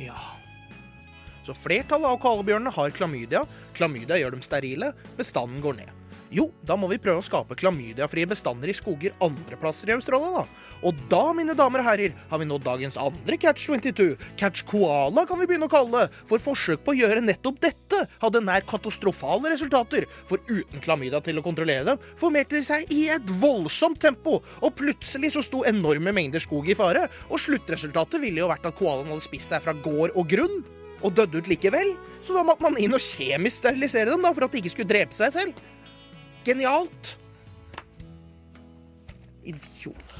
Ja 0.00 0.16
Så 1.46 1.54
flertallet 1.56 2.08
av 2.08 2.20
kalebjørnene 2.22 2.72
har 2.74 2.92
klamydia. 2.96 3.44
Klamydia 3.76 4.18
gjør 4.20 4.36
dem 4.36 4.44
sterile. 4.44 4.92
Bestanden 5.18 5.62
går 5.64 5.80
ned. 5.80 5.99
Jo, 6.30 6.44
da 6.62 6.76
må 6.78 6.86
vi 6.86 7.00
prøve 7.02 7.18
å 7.18 7.26
skape 7.26 7.56
klamydiafrie 7.58 8.28
bestander 8.30 8.70
i 8.70 8.74
skoger 8.76 9.16
andre 9.24 9.56
plasser 9.58 9.90
i 9.90 9.96
Australia, 9.96 10.30
da. 10.30 10.66
Og 10.86 10.98
da, 11.10 11.22
mine 11.34 11.56
damer 11.58 11.82
og 11.82 11.88
herrer, 11.88 12.14
har 12.30 12.38
vi 12.38 12.46
nådd 12.46 12.62
dagens 12.68 12.98
andre 13.02 13.38
catch 13.42 13.64
22. 13.66 14.14
Catch 14.38 14.62
koala 14.68 15.24
kan 15.26 15.40
vi 15.40 15.48
begynne 15.50 15.66
å 15.66 15.72
kalle 15.72 16.04
det. 16.04 16.20
For 16.30 16.42
forsøk 16.44 16.84
på 16.86 16.94
å 16.94 16.98
gjøre 17.00 17.24
nettopp 17.24 17.58
dette 17.64 18.04
hadde 18.22 18.44
nær 18.46 18.62
katastrofale 18.70 19.50
resultater. 19.50 20.06
For 20.30 20.38
uten 20.46 20.78
klamydia 20.84 21.18
til 21.26 21.40
å 21.40 21.44
kontrollere 21.44 21.88
dem, 21.88 22.06
formerte 22.20 22.54
de 22.54 22.62
seg 22.68 22.86
i 22.94 23.08
et 23.10 23.34
voldsomt 23.42 23.98
tempo. 24.02 24.38
Og 24.62 24.76
plutselig 24.78 25.32
så 25.34 25.42
sto 25.42 25.64
enorme 25.66 26.14
mengder 26.14 26.46
skog 26.46 26.70
i 26.70 26.78
fare. 26.78 27.08
Og 27.26 27.42
sluttresultatet 27.42 28.22
ville 28.22 28.44
jo 28.44 28.52
vært 28.52 28.70
at 28.70 28.78
koalaen 28.78 29.10
hadde 29.10 29.26
spist 29.26 29.50
seg 29.50 29.66
fra 29.66 29.74
gård 29.74 30.14
og 30.14 30.30
grunn. 30.30 30.62
Og 31.02 31.10
døde 31.16 31.42
ut 31.42 31.50
likevel. 31.50 31.96
Så 32.22 32.38
da 32.38 32.46
måtte 32.46 32.62
man 32.62 32.78
inn 32.78 32.94
og 32.94 33.02
kjemisk 33.02 33.64
sterilisere 33.64 34.12
dem 34.12 34.22
da, 34.22 34.30
for 34.36 34.46
at 34.46 34.54
de 34.54 34.62
ikke 34.62 34.76
skulle 34.76 34.94
drepe 34.94 35.16
seg 35.16 35.34
selv. 35.34 35.68
Genialt! 36.44 37.16
Idiot. 39.44 40.14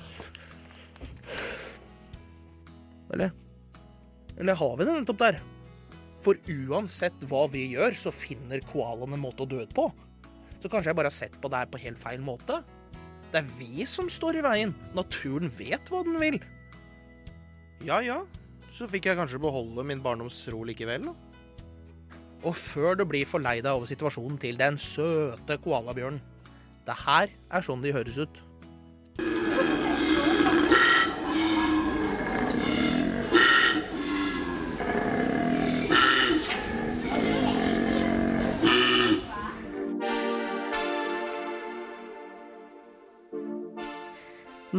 Eller 3.13 3.33
Eller 4.39 4.55
har 4.55 4.77
vi 4.77 4.85
det 4.85 4.95
nettopp 4.97 5.19
der? 5.21 5.41
For 6.21 6.37
uansett 6.49 7.17
hva 7.29 7.47
vi 7.53 7.67
gjør, 7.75 7.97
så 7.97 8.13
finner 8.13 8.63
koalaen 8.73 9.17
en 9.17 9.23
måte 9.23 9.45
å 9.45 9.49
dø 9.49 9.65
på. 9.73 9.89
Så 10.61 10.69
kanskje 10.69 10.93
jeg 10.93 10.99
bare 10.99 11.09
har 11.09 11.17
sett 11.17 11.37
på 11.41 11.49
det 11.49 11.63
her 11.63 11.71
på 11.73 11.81
helt 11.81 12.01
feil 12.01 12.21
måte? 12.25 12.61
Det 13.33 13.41
er 13.41 13.53
vi 13.57 13.87
som 13.89 14.09
står 14.13 14.41
i 14.41 14.45
veien. 14.45 14.75
Naturen 14.97 15.53
vet 15.57 15.89
hva 15.93 16.03
den 16.05 16.21
vil. 16.21 16.41
Ja 17.87 18.01
ja, 18.05 18.19
så 18.77 18.89
fikk 18.91 19.09
jeg 19.09 19.17
kanskje 19.17 19.41
beholde 19.41 19.85
min 19.89 20.03
barndoms 20.05 20.43
ro 20.53 20.61
likevel, 20.69 21.09
da. 21.09 21.30
Og 22.41 22.57
før 22.57 22.97
du 22.97 23.05
blir 23.05 23.29
forleida 23.29 23.75
over 23.77 23.89
situasjonen 23.89 24.39
til 24.41 24.57
den 24.61 24.79
søte 24.81 25.59
koalabjørnen. 25.61 26.21
Det 26.87 26.97
her 27.05 27.29
er 27.53 27.65
sånn 27.65 27.83
de 27.85 27.93
høres 27.93 28.17
ut. 28.23 28.39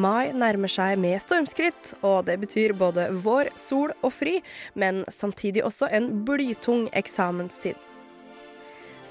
Mai 0.02 0.32
nærmer 0.34 0.72
seg 0.72 0.98
med 1.02 1.20
stormskritt, 1.22 1.94
og 2.02 2.26
det 2.30 2.40
betyr 2.42 2.74
både 2.78 3.10
vår, 3.24 3.52
sol 3.60 3.92
og 4.02 4.14
fri, 4.16 4.40
men 4.74 5.04
samtidig 5.12 5.66
også 5.68 5.90
en 5.94 6.10
blytung 6.26 6.88
eksamenstid. 6.98 7.78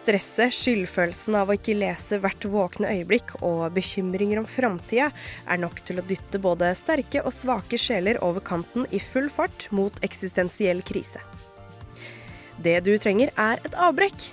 Stresset, 0.00 0.54
skyldfølelsen 0.56 1.36
av 1.36 1.50
å 1.50 1.56
ikke 1.58 1.76
lese 1.76 2.18
hvert 2.22 2.46
våkne 2.48 2.88
øyeblikk 2.94 3.34
og 3.44 3.74
bekymringer 3.76 4.40
om 4.40 4.48
framtida 4.48 5.10
er 5.44 5.60
nok 5.60 5.82
til 5.84 6.00
å 6.00 6.06
dytte 6.08 6.40
både 6.40 6.72
sterke 6.78 7.20
og 7.20 7.34
svake 7.36 7.78
sjeler 7.78 8.20
over 8.24 8.40
kanten 8.40 8.88
i 8.90 9.02
full 9.02 9.28
fart 9.28 9.66
mot 9.74 9.92
eksistensiell 10.06 10.80
krise. 10.86 11.20
Det 12.60 12.78
du 12.86 12.94
trenger, 13.00 13.32
er 13.36 13.60
et 13.64 13.76
avbrekk. 13.76 14.30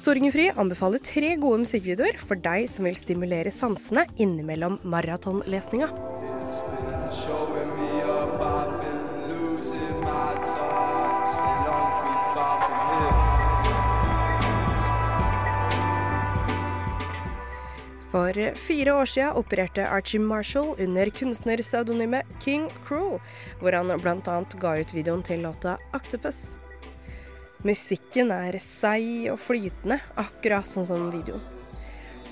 Sorgenfri 0.00 0.46
anbefaler 0.56 1.00
tre 1.04 1.34
gode 1.36 1.58
musikkvideoer 1.60 2.16
for 2.24 2.40
deg 2.40 2.64
som 2.72 2.86
vil 2.88 2.94
stimulere 2.96 3.50
sansene 3.52 4.06
innimellom 4.16 4.78
maratonlesninga. 4.88 5.90
For 18.10 18.40
fire 18.56 18.94
år 18.96 19.04
siden 19.12 19.36
opererte 19.36 19.84
Archie 19.84 20.20
Marshall 20.20 20.72
under 20.80 21.12
kunstnerpseudonymet 21.12 22.32
King 22.40 22.70
Cruel, 22.88 23.20
hvor 23.60 23.76
han 23.76 23.92
bl.a. 24.00 24.40
ga 24.64 24.74
ut 24.80 24.96
videoen 24.96 25.22
til 25.22 25.44
låta 25.44 25.76
Octopus. 25.92 26.59
Musikken 27.60 28.30
er 28.32 28.56
seig 28.56 29.26
og 29.28 29.36
flytende, 29.44 29.98
akkurat 30.16 30.70
sånn 30.72 30.86
som 30.88 31.10
videoen. 31.12 31.42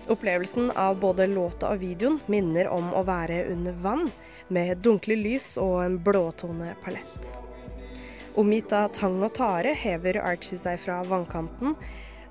Opplevelsen 0.08 0.70
av 0.72 0.96
både 1.02 1.26
låta 1.28 1.68
og 1.74 1.82
videoen 1.82 2.16
minner 2.32 2.70
om 2.72 2.94
å 2.96 3.02
være 3.04 3.42
under 3.52 3.76
vann, 3.84 4.06
med 4.48 4.80
dunkle 4.80 5.18
lys 5.20 5.50
og 5.60 5.82
en 5.82 5.98
blåtone 6.00 6.72
palett. 6.80 7.28
Omgitt 8.40 8.72
av 8.72 8.88
tang 8.96 9.20
og 9.20 9.34
tare 9.36 9.74
hever 9.76 10.16
Archie 10.24 10.56
seg 10.56 10.80
fra 10.80 11.02
vannkanten, 11.04 11.76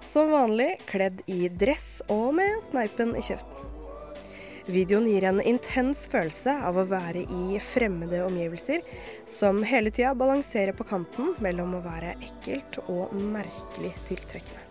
som 0.02 0.34
vanlig 0.34 0.72
kledd 0.90 1.22
i 1.30 1.52
dress 1.54 2.00
og 2.10 2.32
med 2.40 2.64
sneipen 2.66 3.14
i 3.14 3.22
kjeften. 3.22 3.77
Videoen 4.68 5.06
gir 5.08 5.24
en 5.24 5.38
intens 5.48 6.02
følelse 6.12 6.52
av 6.68 6.76
å 6.76 6.84
være 6.90 7.22
i 7.24 7.60
fremmede 7.64 8.20
omgivelser, 8.26 8.82
som 9.24 9.62
hele 9.64 9.94
tida 9.96 10.12
balanserer 10.12 10.76
på 10.76 10.84
kanten 10.90 11.30
mellom 11.40 11.78
å 11.78 11.84
være 11.86 12.18
ekkelt 12.20 12.76
og 12.92 13.14
merkelig 13.16 13.94
tiltrekkende. 14.10 14.66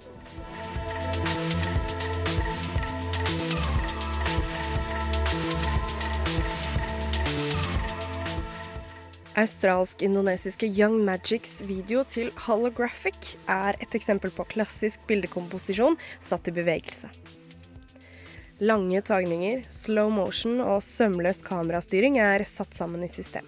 Australsk-indonesiske 9.36 10.68
Young 10.68 10.98
Magics 11.08 11.62
video 11.64 12.04
til 12.08 12.28
Holographic 12.44 13.34
er 13.48 13.80
et 13.80 13.96
eksempel 13.96 14.32
på 14.32 14.44
klassisk 14.52 15.08
bildekomposisjon 15.08 15.96
satt 16.20 16.52
i 16.52 16.56
bevegelse. 16.56 17.12
Lange 18.56 19.02
tagninger, 19.04 19.66
slow 19.68 20.08
motion 20.08 20.62
og 20.64 20.78
sømløs 20.80 21.42
kamerastyring 21.44 22.14
er 22.16 22.40
satt 22.48 22.72
sammen 22.72 23.02
i 23.04 23.08
system. 23.12 23.44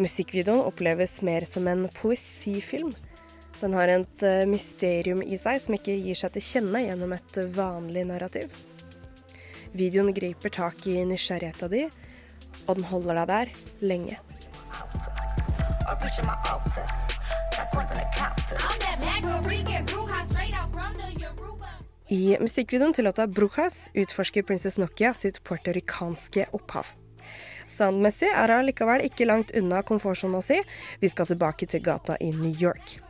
Musikkvideoen 0.00 0.64
oppleves 0.64 1.18
mer 1.20 1.44
som 1.44 1.68
en 1.68 1.84
poesifilm. 1.98 2.94
Den 3.60 3.76
har 3.76 3.92
et 3.92 4.24
eh, 4.24 4.46
mysterium 4.48 5.20
i 5.20 5.36
seg 5.36 5.60
som 5.60 5.76
ikke 5.76 5.98
gir 6.00 6.16
seg 6.16 6.32
til 6.32 6.46
kjenne 6.48 6.80
gjennom 6.86 7.12
et 7.12 7.40
vanlig 7.52 8.06
narrativ. 8.08 8.56
Videoen 9.76 10.16
griper 10.16 10.56
tak 10.56 10.88
i 10.88 11.04
nysgjerrigheta 11.04 11.68
di, 11.68 11.84
og 12.64 12.78
den 12.78 12.88
holder 12.88 13.20
deg 13.20 13.28
der 13.34 13.52
lenge. 13.84 14.16
I 22.08 22.36
musikkvideoen 22.36 22.92
til 22.92 23.06
låta 23.08 23.24
'Brujas' 23.26 23.88
utforsker 23.96 24.42
Princess 24.42 24.76
Nokia 24.76 25.14
sitt 25.14 25.38
puertorikanske 25.44 26.44
opphav. 26.52 26.86
Soundmessig 27.66 28.28
er 28.28 28.52
hun 28.52 28.66
likevel 28.66 29.06
ikke 29.06 29.24
langt 29.24 29.54
unna 29.56 29.80
komfortsona 29.82 30.42
si. 30.44 30.60
Vi 31.00 31.08
skal 31.08 31.26
tilbake 31.26 31.66
til 31.66 31.80
gata 31.80 32.16
i 32.20 32.30
New 32.30 32.52
York. 32.60 33.00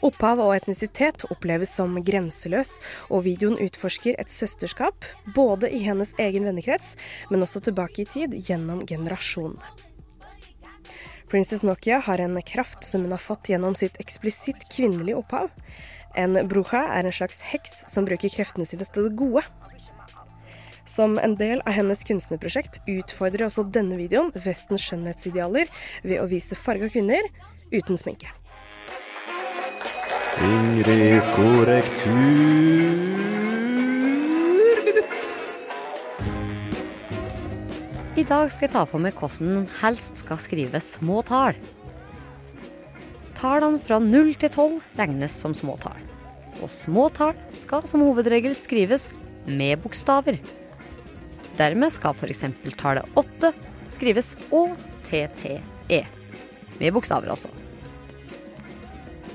Opphav 0.00 0.40
og 0.40 0.54
etnisitet 0.56 1.26
oppleves 1.28 1.76
som 1.76 2.00
grenseløs, 2.04 2.78
og 3.10 3.24
videoen 3.24 3.60
utforsker 3.60 4.16
et 4.18 4.30
søsterskap, 4.30 5.04
både 5.34 5.68
i 5.68 5.84
hennes 5.84 6.14
egen 6.18 6.48
vennekrets, 6.48 6.96
men 7.28 7.42
også 7.44 7.60
tilbake 7.60 8.02
i 8.02 8.08
tid, 8.08 8.32
gjennom 8.48 8.86
generasjonene. 8.86 9.64
Princess 11.28 11.62
Nokia 11.62 11.98
har 11.98 12.20
en 12.20 12.40
kraft 12.42 12.84
som 12.84 13.04
hun 13.04 13.12
har 13.12 13.20
fått 13.20 13.48
gjennom 13.48 13.76
sitt 13.76 14.00
eksplisitt 14.00 14.68
kvinnelige 14.72 15.16
opphav. 15.16 15.48
En 16.14 16.36
bruja 16.48 16.82
er 16.92 17.06
en 17.08 17.14
slags 17.14 17.40
heks 17.52 17.84
som 17.88 18.04
bruker 18.04 18.32
kreftene 18.32 18.66
sine 18.68 18.84
til 18.84 19.08
det 19.08 19.16
gode. 19.16 19.44
Som 20.84 21.16
en 21.22 21.36
del 21.38 21.62
av 21.64 21.72
hennes 21.76 22.02
kunstnerprosjekt 22.04 22.80
utfordrer 22.90 23.46
også 23.46 23.64
denne 23.72 23.96
videoen 23.96 24.32
Vestens 24.44 24.84
skjønnhetsidealer 24.84 25.70
ved 26.04 26.20
å 26.20 26.28
vise 26.28 26.58
farga 26.58 26.90
kvinner 26.92 27.22
uten 27.72 27.96
sminke. 27.96 28.28
Ingrids 30.42 31.28
korrekturminutt. 31.32 33.22
I 38.12 38.24
dag 38.28 38.50
skal 38.52 38.66
jeg 38.66 38.74
ta 38.74 38.82
for 38.84 39.00
meg 39.00 39.16
hvordan 39.16 39.64
helst 39.80 40.20
skal 40.20 40.36
skrive 40.42 40.82
små 40.82 41.22
tall. 41.24 41.56
Tallene 43.38 43.80
fra 43.82 43.98
0 44.02 44.34
til 44.38 44.50
12 44.50 44.80
regnes 44.98 45.34
som 45.44 45.54
små 45.56 45.76
tall. 45.82 45.98
Og 46.62 46.70
små 46.70 47.08
tall 47.14 47.36
skal 47.58 47.86
som 47.88 48.04
hovedregel 48.04 48.54
skrives 48.58 49.10
med 49.46 49.80
bokstaver. 49.82 50.38
Dermed 51.58 51.92
skal 51.92 52.14
f.eks. 52.16 52.44
tallet 52.78 53.18
8 53.18 53.52
skrives 53.92 54.34
ÅTTE. 54.50 56.02
Med 56.80 56.94
bokstaver, 56.94 57.32
altså. 57.34 57.50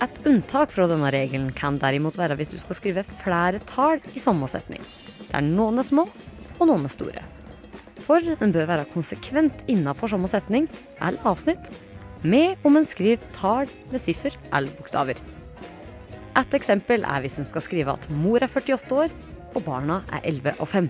Et 0.03 0.19
unntak 0.29 0.69
fra 0.73 0.85
denne 0.89 1.09
regelen 1.13 1.49
kan 1.57 1.79
derimot 1.81 2.17
være 2.19 2.37
hvis 2.37 2.51
du 2.51 2.57
skal 2.61 2.77
skrive 2.77 3.03
flere 3.23 3.61
tall 3.69 4.01
i 4.13 4.21
samme 4.21 4.49
setning, 4.49 4.83
der 5.31 5.41
noen 5.45 5.81
er 5.81 5.87
små 5.87 6.05
og 6.57 6.69
noen 6.69 6.85
er 6.85 6.93
store. 6.93 7.23
For 8.05 8.21
en 8.21 8.53
bør 8.53 8.69
være 8.69 8.89
konsekvent 8.93 9.65
innenfor 9.67 10.13
samme 10.13 10.29
setning 10.29 10.69
eller 11.01 11.17
avsnitt, 11.27 11.65
med 12.23 12.57
om 12.65 12.77
en 12.77 12.87
skriver 12.87 13.23
tall 13.35 13.69
med 13.91 14.01
siffer 14.01 14.35
eller 14.51 14.73
bokstaver. 14.77 15.19
Et 16.37 16.53
eksempel 16.53 17.05
er 17.05 17.21
hvis 17.23 17.37
en 17.41 17.47
skal 17.49 17.63
skrive 17.65 17.93
at 17.93 18.09
mor 18.13 18.41
er 18.41 18.51
48 18.51 18.97
år 19.03 19.13
og 19.55 19.63
barna 19.65 20.01
er 20.13 20.25
11 20.29 20.57
og 20.61 20.69
5. 20.69 20.89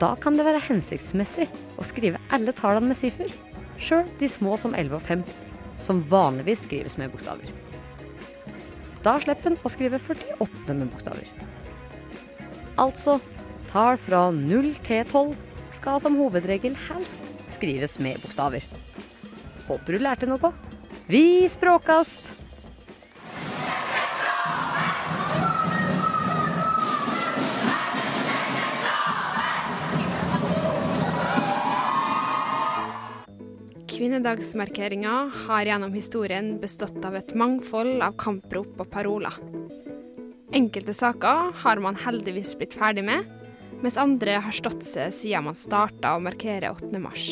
Da 0.00 0.14
kan 0.20 0.36
det 0.36 0.46
være 0.46 0.62
hensiktsmessig 0.64 1.46
å 1.78 1.86
skrive 1.86 2.20
alle 2.34 2.54
tallene 2.56 2.90
med 2.90 2.98
siffer, 2.98 3.30
sjøl 3.78 4.08
de 4.20 4.28
små 4.30 4.56
som 4.60 4.74
11 4.74 4.96
og 4.98 5.04
5, 5.04 5.24
som 5.84 6.02
vanligvis 6.10 6.64
skrives 6.66 6.96
med 7.00 7.12
bokstaver. 7.12 7.50
Da 9.04 9.18
slipper 9.20 9.52
en 9.52 9.60
å 9.60 9.72
skrive 9.72 10.00
48 10.00 10.78
med 10.78 10.88
bokstaver. 10.88 11.28
Altså, 12.80 13.18
tall 13.70 14.00
fra 14.00 14.30
0 14.34 14.72
til 14.86 15.04
12 15.04 15.34
skal 15.76 16.00
som 16.02 16.16
hovedregel 16.18 16.78
helst 16.88 17.30
skrives 17.52 17.98
med 18.02 18.22
bokstaver. 18.24 18.64
Håper 19.68 19.96
du 19.96 20.02
lærte 20.04 20.28
noe. 20.28 20.52
Vi 21.08 21.48
språkast! 21.48 22.34
Kvinnedagsmarkeringa 33.94 35.30
har 35.46 35.64
gjennom 35.64 35.94
historien 35.94 36.58
bestått 36.60 36.98
av 37.06 37.14
et 37.16 37.30
mangfold 37.38 38.02
av 38.04 38.18
kamprop 38.20 38.82
og 38.82 38.90
paroler. 38.92 39.38
Enkelte 40.54 40.92
saker 40.92 41.54
har 41.62 41.80
man 41.82 41.96
heldigvis 42.02 42.52
blitt 42.58 42.76
ferdig 42.76 43.06
med, 43.06 43.24
mens 43.80 43.96
andre 43.98 44.40
har 44.44 44.54
stått 44.54 44.84
seg 44.84 45.14
siden 45.14 45.48
man 45.48 45.56
starta 45.58 46.16
å 46.18 46.22
markere 46.22 46.74
8. 46.74 46.92
mars. 47.00 47.28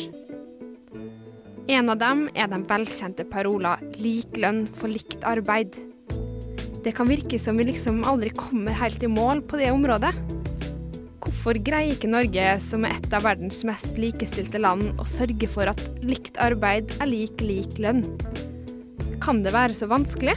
En 1.71 1.87
av 1.87 1.95
dem 1.95 2.25
er 2.35 2.49
den 2.51 2.65
velkjente 2.67 3.23
parola 3.31 3.77
'lik 3.95 4.35
lønn 4.35 4.65
for 4.67 4.91
likt 4.91 5.21
arbeid'. 5.23 5.77
Det 6.83 6.91
kan 6.91 7.07
virke 7.07 7.39
som 7.39 7.55
vi 7.55 7.63
liksom 7.69 8.03
aldri 8.03 8.33
kommer 8.35 8.75
helt 8.75 9.03
i 9.03 9.07
mål 9.07 9.41
på 9.47 9.55
det 9.61 9.71
området. 9.71 10.11
Hvorfor 11.23 11.55
greier 11.63 11.95
ikke 11.95 12.11
Norge, 12.11 12.59
som 12.59 12.83
er 12.83 12.97
et 12.97 13.13
av 13.15 13.23
verdens 13.23 13.63
mest 13.63 13.95
likestilte 13.95 14.59
land, 14.59 14.91
å 14.99 15.07
sørge 15.07 15.47
for 15.47 15.71
at 15.71 15.79
likt 16.03 16.35
arbeid 16.35 16.91
er 16.99 17.07
lik 17.07 17.39
lik 17.39 17.79
lønn? 17.79 18.03
Kan 19.23 19.39
det 19.41 19.55
være 19.55 19.71
så 19.71 19.87
vanskelig? 19.87 20.35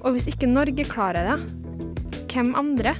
Og 0.00 0.16
hvis 0.16 0.30
ikke 0.32 0.48
Norge 0.48 0.88
klarer 0.88 1.28
det, 1.28 2.24
hvem 2.32 2.56
andre? 2.56 2.96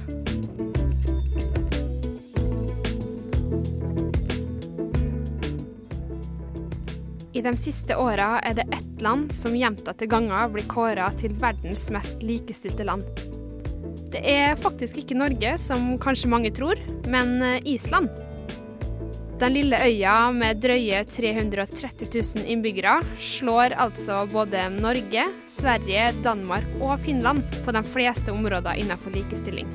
De 7.45 7.53
siste 7.59 7.95
åra 7.97 8.39
er 8.41 8.57
det 8.57 8.65
ett 8.73 9.01
land 9.05 9.33
som 9.35 9.55
gjentatte 9.55 10.07
ganger 10.09 10.49
blir 10.53 10.65
kåra 10.69 11.11
til 11.19 11.35
verdens 11.37 11.87
mest 11.93 12.23
likestilte 12.25 12.85
land. 12.87 13.05
Det 14.13 14.21
er 14.23 14.55
faktisk 14.57 15.01
ikke 15.01 15.17
Norge, 15.19 15.57
som 15.61 15.95
kanskje 16.01 16.31
mange 16.31 16.53
tror, 16.55 16.79
men 17.11 17.37
eh, 17.43 17.59
Island. 17.75 18.09
Den 19.35 19.51
lille 19.51 19.75
øya 19.83 20.31
med 20.31 20.61
drøye 20.63 21.01
330 21.11 22.07
000 22.07 22.45
innbyggere 22.53 23.01
slår 23.19 23.75
altså 23.83 24.21
både 24.31 24.69
Norge, 24.77 25.25
Sverige, 25.51 26.13
Danmark 26.23 26.69
og 26.79 26.95
Finland 27.03 27.43
på 27.65 27.75
de 27.75 27.83
fleste 27.83 28.31
områder 28.31 28.79
innenfor 28.79 29.11
likestilling. 29.11 29.67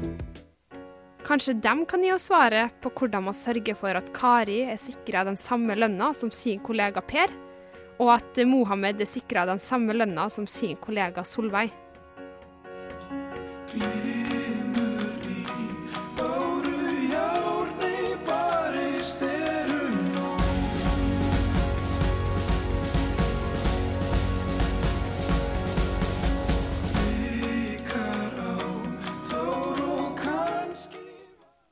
Kanskje 1.29 1.59
de 1.61 1.75
kan 1.87 2.03
gi 2.03 2.15
oss 2.15 2.31
svaret 2.31 2.81
på 2.81 2.91
hvordan 2.97 3.29
man 3.29 3.37
sørger 3.37 3.77
for 3.77 3.95
at 3.95 4.09
Kari 4.17 4.63
er 4.65 4.81
sikra 4.81 5.27
den 5.29 5.37
samme 5.39 5.77
lønna 5.77 6.15
som 6.17 6.33
sin 6.33 6.65
kollega 6.65 7.05
Per, 7.05 7.29
og 8.01 8.15
at 8.15 8.41
Mohammed 8.49 9.03
er 9.05 9.09
sikra 9.09 9.45
den 9.49 9.61
samme 9.61 9.93
lønna 9.97 10.29
som 10.33 10.47
sin 10.49 10.79
kollega 10.81 11.25
Solveig. 11.25 11.69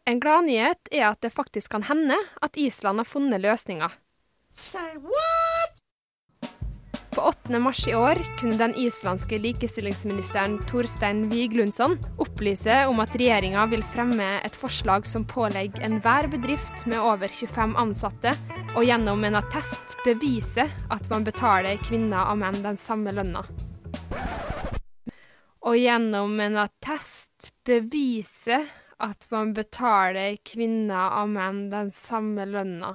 En 0.08 0.20
gladnyhet 0.24 0.88
er 0.88 1.10
at 1.10 1.20
det 1.20 1.28
faktisk 1.34 1.74
kan 1.74 1.84
hende 1.84 2.16
at 2.42 2.56
Island 2.56 3.02
har 3.02 3.08
funnet 3.08 3.42
løsninger. 3.44 3.92
På 7.18 7.24
8. 7.24 7.58
mars 7.58 7.88
i 7.88 7.94
år 7.94 8.14
kunne 8.40 8.56
den 8.56 8.74
islandske 8.78 9.38
likestillingsministeren 9.42 10.52
Torstein 10.70 11.24
Viglundsson 11.32 11.96
opplyse 12.22 12.76
om 12.86 13.00
at 13.02 13.16
regjeringa 13.18 13.64
vil 13.72 13.82
fremme 13.82 14.26
et 14.46 14.54
forslag 14.54 15.06
som 15.10 15.24
pålegger 15.26 15.82
enhver 15.88 16.28
bedrift 16.30 16.84
med 16.86 17.02
over 17.02 17.26
25 17.26 17.74
ansatte 17.82 18.36
å 18.78 18.84
gjennom 18.86 19.26
en 19.26 19.40
attest 19.40 19.96
bevise 20.04 20.68
at 20.94 21.10
man 21.10 21.26
betaler 21.26 21.82
kvinner 21.82 22.30
og 22.30 22.38
menn 22.44 22.60
den 22.62 22.78
samme 22.78 23.16
lønna. 23.18 23.42
Og 25.66 25.74
gjennom 25.74 26.38
en 26.46 26.62
attest 26.68 27.50
bevise 27.66 28.62
at 29.02 29.26
man 29.34 29.56
betaler 29.58 30.38
kvinner 30.46 31.18
og 31.24 31.34
menn 31.34 31.64
den 31.74 31.90
samme 31.90 32.46
lønna. 32.46 32.94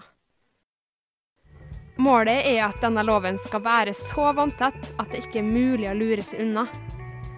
Målet 2.01 2.47
er 2.49 2.63
at 2.65 2.79
denne 2.81 3.03
loven 3.05 3.37
skal 3.37 3.61
være 3.61 3.93
så 3.93 4.31
vanntett 4.33 4.93
at 4.97 5.11
det 5.13 5.27
ikke 5.27 5.43
er 5.43 5.49
mulig 5.51 5.89
å 5.91 5.97
lure 5.97 6.25
seg 6.25 6.41
unna. 6.41 6.65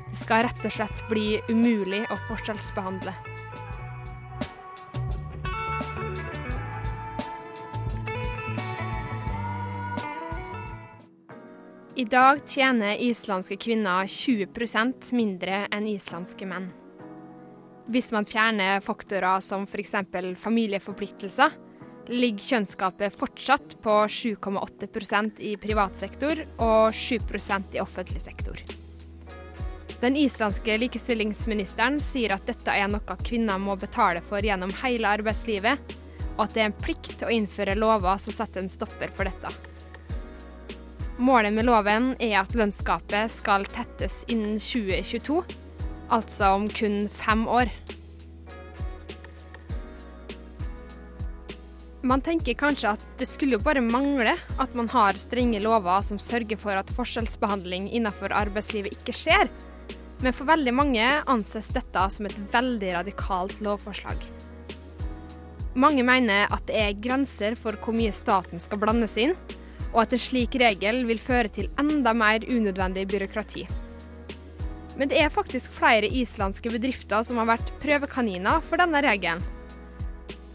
Det 0.08 0.16
skal 0.22 0.46
rett 0.48 0.62
og 0.64 0.72
slett 0.72 1.02
bli 1.10 1.42
umulig 1.50 2.06
å 2.08 2.16
forskjellsbehandle. 2.30 3.12
I 11.96 12.04
dag 12.12 12.42
tjener 12.48 13.00
islandske 13.00 13.56
kvinner 13.60 14.08
20% 14.08 15.12
mindre 15.16 15.62
enn 15.72 15.86
islandske 15.88 16.48
menn. 16.48 16.72
Hvis 17.92 18.10
man 18.16 18.28
fjerner 18.28 18.82
faktorer 18.84 19.44
som 19.44 19.64
f.eks. 19.64 19.94
familieforpliktelser, 20.40 21.56
ligger 22.10 22.46
kjønnsgapet 22.46 23.14
fortsatt 23.14 23.76
på 23.84 23.98
7,8% 24.12 25.42
i 25.42 25.56
privat 25.62 25.98
sektor 25.98 26.42
og 26.58 26.94
7 26.94 27.18
i 27.74 27.82
offentlig 27.82 28.22
sektor. 28.22 28.60
Den 30.02 30.18
islandske 30.20 30.76
likestillingsministeren 30.78 32.02
sier 32.04 32.36
at 32.36 32.46
dette 32.46 32.74
er 32.74 32.90
noe 32.92 33.16
kvinner 33.24 33.58
må 33.62 33.78
betale 33.80 34.22
for 34.22 34.44
gjennom 34.44 34.74
hele 34.84 35.08
arbeidslivet, 35.18 35.96
og 36.36 36.44
at 36.46 36.54
det 36.54 36.62
er 36.62 36.70
en 36.70 36.82
plikt 36.84 37.24
å 37.24 37.32
innføre 37.32 37.78
lover 37.80 38.20
som 38.22 38.36
setter 38.36 38.62
en 38.62 38.70
stopper 38.70 39.14
for 39.16 39.26
dette. 39.30 39.54
Målet 41.16 41.56
med 41.56 41.64
loven 41.70 42.12
er 42.20 42.42
at 42.42 42.52
lønnsgapet 42.58 43.32
skal 43.32 43.64
tettes 43.72 44.26
innen 44.28 44.60
2022, 44.60 45.40
altså 46.12 46.52
om 46.58 46.68
kun 46.68 47.06
fem 47.08 47.48
år. 47.48 47.72
Man 52.06 52.22
tenker 52.22 52.54
kanskje 52.54 52.92
at 52.94 53.04
det 53.18 53.26
skulle 53.26 53.58
jo 53.58 53.64
bare 53.66 53.82
mangle 53.82 54.36
at 54.62 54.74
man 54.78 54.86
har 54.94 55.18
strenge 55.18 55.58
lover 55.64 56.04
som 56.06 56.20
sørger 56.22 56.60
for 56.62 56.78
at 56.78 56.92
forskjellsbehandling 56.94 57.88
innenfor 57.98 58.36
arbeidslivet 58.36 58.94
ikke 58.94 59.16
skjer, 59.16 59.50
men 60.22 60.36
for 60.36 60.46
veldig 60.46 60.74
mange 60.78 61.08
anses 61.26 61.72
dette 61.74 62.04
som 62.14 62.28
et 62.30 62.36
veldig 62.54 62.92
radikalt 63.00 63.58
lovforslag. 63.66 64.22
Mange 65.74 66.06
mener 66.06 66.46
at 66.54 66.68
det 66.70 66.78
er 66.78 67.02
grenser 67.02 67.58
for 67.58 67.74
hvor 67.82 67.98
mye 67.98 68.14
staten 68.14 68.62
skal 68.62 68.84
blandes 68.86 69.18
inn, 69.18 69.34
og 69.90 70.04
at 70.06 70.14
en 70.14 70.22
slik 70.22 70.60
regel 70.62 71.02
vil 71.10 71.20
føre 71.20 71.50
til 71.58 71.74
enda 71.82 72.14
mer 72.14 72.46
unødvendig 72.46 73.08
byråkrati. 73.16 73.66
Men 74.96 75.10
det 75.10 75.26
er 75.26 75.34
faktisk 75.34 75.74
flere 75.74 76.06
islandske 76.06 76.70
bedrifter 76.70 77.26
som 77.26 77.42
har 77.42 77.56
vært 77.56 77.74
prøvekaniner 77.82 78.62
for 78.62 78.78
denne 78.78 79.02
regelen. 79.10 79.42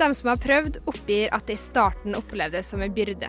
De 0.00 0.14
som 0.14 0.30
har 0.32 0.40
prøvd, 0.40 0.78
oppgir 0.88 1.28
at 1.36 1.44
det 1.44 1.58
i 1.58 1.60
starten 1.60 2.16
opplevdes 2.16 2.72
som 2.72 2.80
en 2.80 2.94
byrde. 2.96 3.28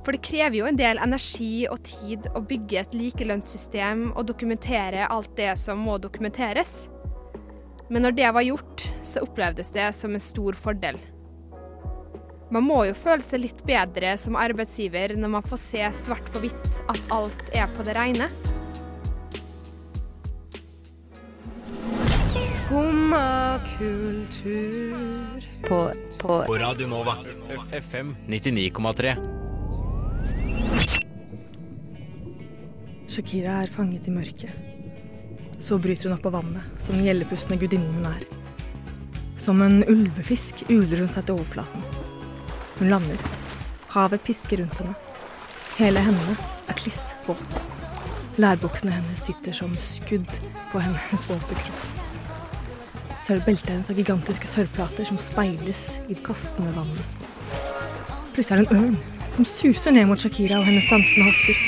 For 0.00 0.16
det 0.16 0.22
krever 0.24 0.56
jo 0.56 0.68
en 0.70 0.78
del 0.78 1.00
energi 1.02 1.66
og 1.68 1.82
tid 1.84 2.30
å 2.32 2.40
bygge 2.40 2.80
et 2.80 2.96
likelønnssystem 2.96 4.06
og 4.14 4.24
dokumentere 4.30 5.10
alt 5.12 5.34
det 5.36 5.52
som 5.60 5.82
må 5.84 5.98
dokumenteres. 6.00 6.88
Men 7.92 8.06
når 8.06 8.16
det 8.16 8.32
var 8.32 8.46
gjort, 8.46 8.86
så 9.04 9.26
opplevdes 9.26 9.74
det 9.76 9.90
som 9.98 10.16
en 10.16 10.24
stor 10.24 10.56
fordel. 10.56 10.96
Man 12.50 12.64
må 12.66 12.80
jo 12.88 12.96
føle 12.96 13.22
seg 13.22 13.44
litt 13.44 13.60
bedre 13.68 14.16
som 14.18 14.40
arbeidsgiver 14.40 15.12
når 15.18 15.34
man 15.36 15.44
får 15.44 15.60
se 15.60 15.90
svart 16.06 16.32
på 16.32 16.40
hvitt 16.42 16.80
at 16.88 17.12
alt 17.14 17.52
er 17.52 17.68
på 17.76 17.84
det 17.86 18.00
reine. 18.00 18.30
Skumma 23.10 23.60
kultur. 23.78 25.48
På, 25.62 25.92
på, 26.18 26.44
på 26.46 26.58
Radio 26.58 26.86
Nova. 26.86 27.16
FM 27.72 28.16
99,3. 28.26 29.16
Shakira 33.08 33.62
er 33.62 33.66
fanget 33.66 34.06
i 34.06 34.10
mørket. 34.14 34.50
Så 35.58 35.78
bryter 35.82 36.06
hun 36.06 36.18
opp 36.20 36.28
av 36.30 36.36
vannet, 36.38 36.62
som 36.78 36.94
den 36.94 37.08
gjeldepustende 37.08 37.58
gudinnen 37.58 37.96
hun 37.98 38.06
er. 38.12 38.22
Som 39.34 39.62
en 39.66 39.82
ulvefisk 39.90 40.62
uler 40.68 41.02
hun 41.02 41.10
seg 41.10 41.26
til 41.26 41.40
overflaten. 41.40 41.82
Hun 42.78 42.92
lander. 42.94 43.30
Havet 43.96 44.22
pisker 44.22 44.62
rundt 44.62 44.78
henne. 44.84 44.94
Hele 45.80 46.06
henne 46.06 46.36
er 46.70 46.78
kliss 46.78 47.16
våt. 47.26 47.58
Lærbuksene 48.38 48.94
hennes 49.00 49.26
sitter 49.26 49.64
som 49.64 49.74
skudd 49.82 50.30
på 50.70 50.84
hennes 50.86 51.26
våte 51.26 51.58
kropp. 51.58 51.99
Beltet 53.30 53.68
hennes 53.70 53.90
av 53.92 53.98
gigantiske 53.98 54.48
sørvplater 54.50 55.06
som 55.06 55.18
speiles 55.22 55.84
i 56.08 56.16
det 56.16 56.22
kastende 56.26 56.72
vannet. 56.74 57.12
Plutselig 58.34 58.56
er 58.56 58.64
det 58.64 58.72
en 58.72 58.80
ørn 58.80 58.96
som 59.36 59.46
suser 59.46 59.94
ned 59.94 60.08
mot 60.10 60.18
Shakira 60.18 60.58
og 60.58 60.66
hennes 60.66 60.88
dansende 60.90 61.28
hofter. 61.28 61.60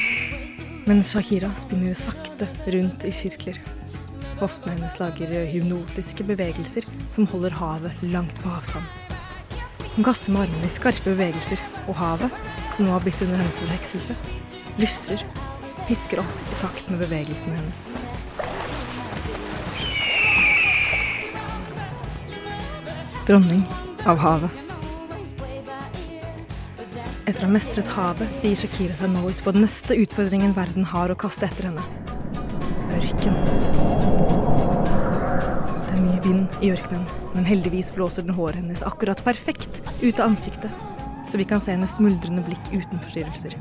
Men 0.88 1.04
Shakira 1.06 1.52
spinner 1.60 1.94
sakte 1.94 2.48
rundt 2.74 3.06
i 3.06 3.14
sirkler. 3.14 3.60
Hoftene 4.40 4.74
hennes 4.74 4.98
lager 4.98 5.36
hypnotiske 5.52 6.26
bevegelser 6.26 6.88
som 7.06 7.30
holder 7.30 7.54
havet 7.60 8.04
langt 8.10 8.34
på 8.42 8.50
avstand. 8.56 9.14
Hun 9.94 10.08
kaster 10.08 10.34
med 10.34 10.48
armene 10.48 10.66
i 10.66 10.74
skarpe 10.74 11.12
bevegelser, 11.12 11.62
og 11.86 12.00
havet, 12.00 12.42
som 12.74 12.88
nå 12.88 12.96
har 12.96 13.06
blitt 13.06 13.22
under 13.22 13.38
hennes 13.38 13.62
forhekselse, 13.62 14.18
lystrer, 14.82 15.22
pisker 15.86 16.24
opp 16.24 16.46
i 16.48 16.62
takt 16.64 16.90
med 16.90 17.04
bevegelsene 17.06 17.60
hennes. 17.60 18.01
Dronning 23.26 23.62
av 24.06 24.18
havet. 24.18 24.50
Etter 27.22 27.44
å 27.44 27.46
ha 27.46 27.50
mestret 27.54 27.86
havet 27.94 28.42
gir 28.42 28.56
Shakira 28.58 28.96
seg 28.98 29.12
nå 29.12 29.22
ut 29.28 29.42
på 29.44 29.52
den 29.54 29.62
neste 29.62 29.94
utfordringen 29.94 30.56
verden 30.56 30.88
har 30.90 31.12
å 31.12 31.16
kaste 31.22 31.46
etter 31.46 31.68
henne. 31.68 31.84
Ørken. 32.96 33.38
Det 35.86 35.94
er 35.94 36.02
mye 36.02 36.18
vind 36.26 36.58
i 36.58 36.72
ørkenen, 36.74 37.06
men 37.36 37.46
heldigvis 37.46 37.94
blåser 37.94 38.26
den 38.26 38.34
håret 38.34 38.58
hennes 38.58 38.82
akkurat 38.90 39.22
perfekt 39.22 39.84
ut 40.02 40.18
av 40.18 40.32
ansiktet, 40.32 40.74
så 41.30 41.38
vi 41.38 41.46
kan 41.46 41.62
se 41.62 41.76
hennes 41.76 41.94
smuldrende 41.94 42.42
blikk 42.42 42.74
uten 42.74 42.98
forstyrrelser. 42.98 43.54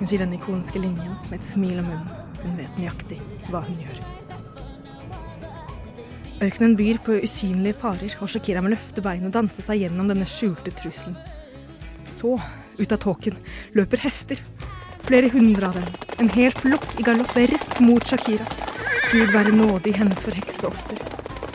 Hun 0.00 0.08
sier 0.08 0.24
den 0.24 0.38
ikoniske 0.40 0.80
linjen 0.80 1.18
med 1.28 1.42
et 1.42 1.50
smil 1.52 1.84
om 1.84 1.92
munnen. 1.92 2.23
Hun 2.44 2.58
vet 2.60 2.76
nøyaktig 2.78 3.18
hva 3.48 3.64
hun 3.64 3.80
gjør. 3.80 4.02
Ørkenen 6.44 6.74
byr 6.76 6.98
på 7.04 7.16
usynlige 7.24 7.78
farer, 7.80 8.16
og 8.20 8.28
Shakira 8.28 8.60
må 8.60 8.72
løfte 8.72 9.00
bein 9.04 9.24
og 9.24 9.32
danse 9.32 9.64
seg 9.64 9.84
gjennom 9.84 10.10
denne 10.10 10.26
skjulte 10.28 10.74
trusselen. 10.76 11.16
Så, 12.10 12.34
ut 12.76 12.92
av 12.92 13.00
tåken, 13.00 13.38
løper 13.76 14.02
hester. 14.04 14.42
Flere 15.04 15.30
hundre 15.32 15.68
av 15.68 15.78
dem. 15.78 15.88
En 16.20 16.30
hel 16.32 16.52
flokk 16.56 16.86
i 17.00 17.06
galopp 17.06 17.32
rett 17.36 17.80
mot 17.84 18.04
Shakira. 18.08 18.46
Gud 19.12 19.32
være 19.32 19.54
nådig 19.54 19.94
hennes 19.98 20.20
forhekste 20.24 20.68
ofter. 20.68 21.00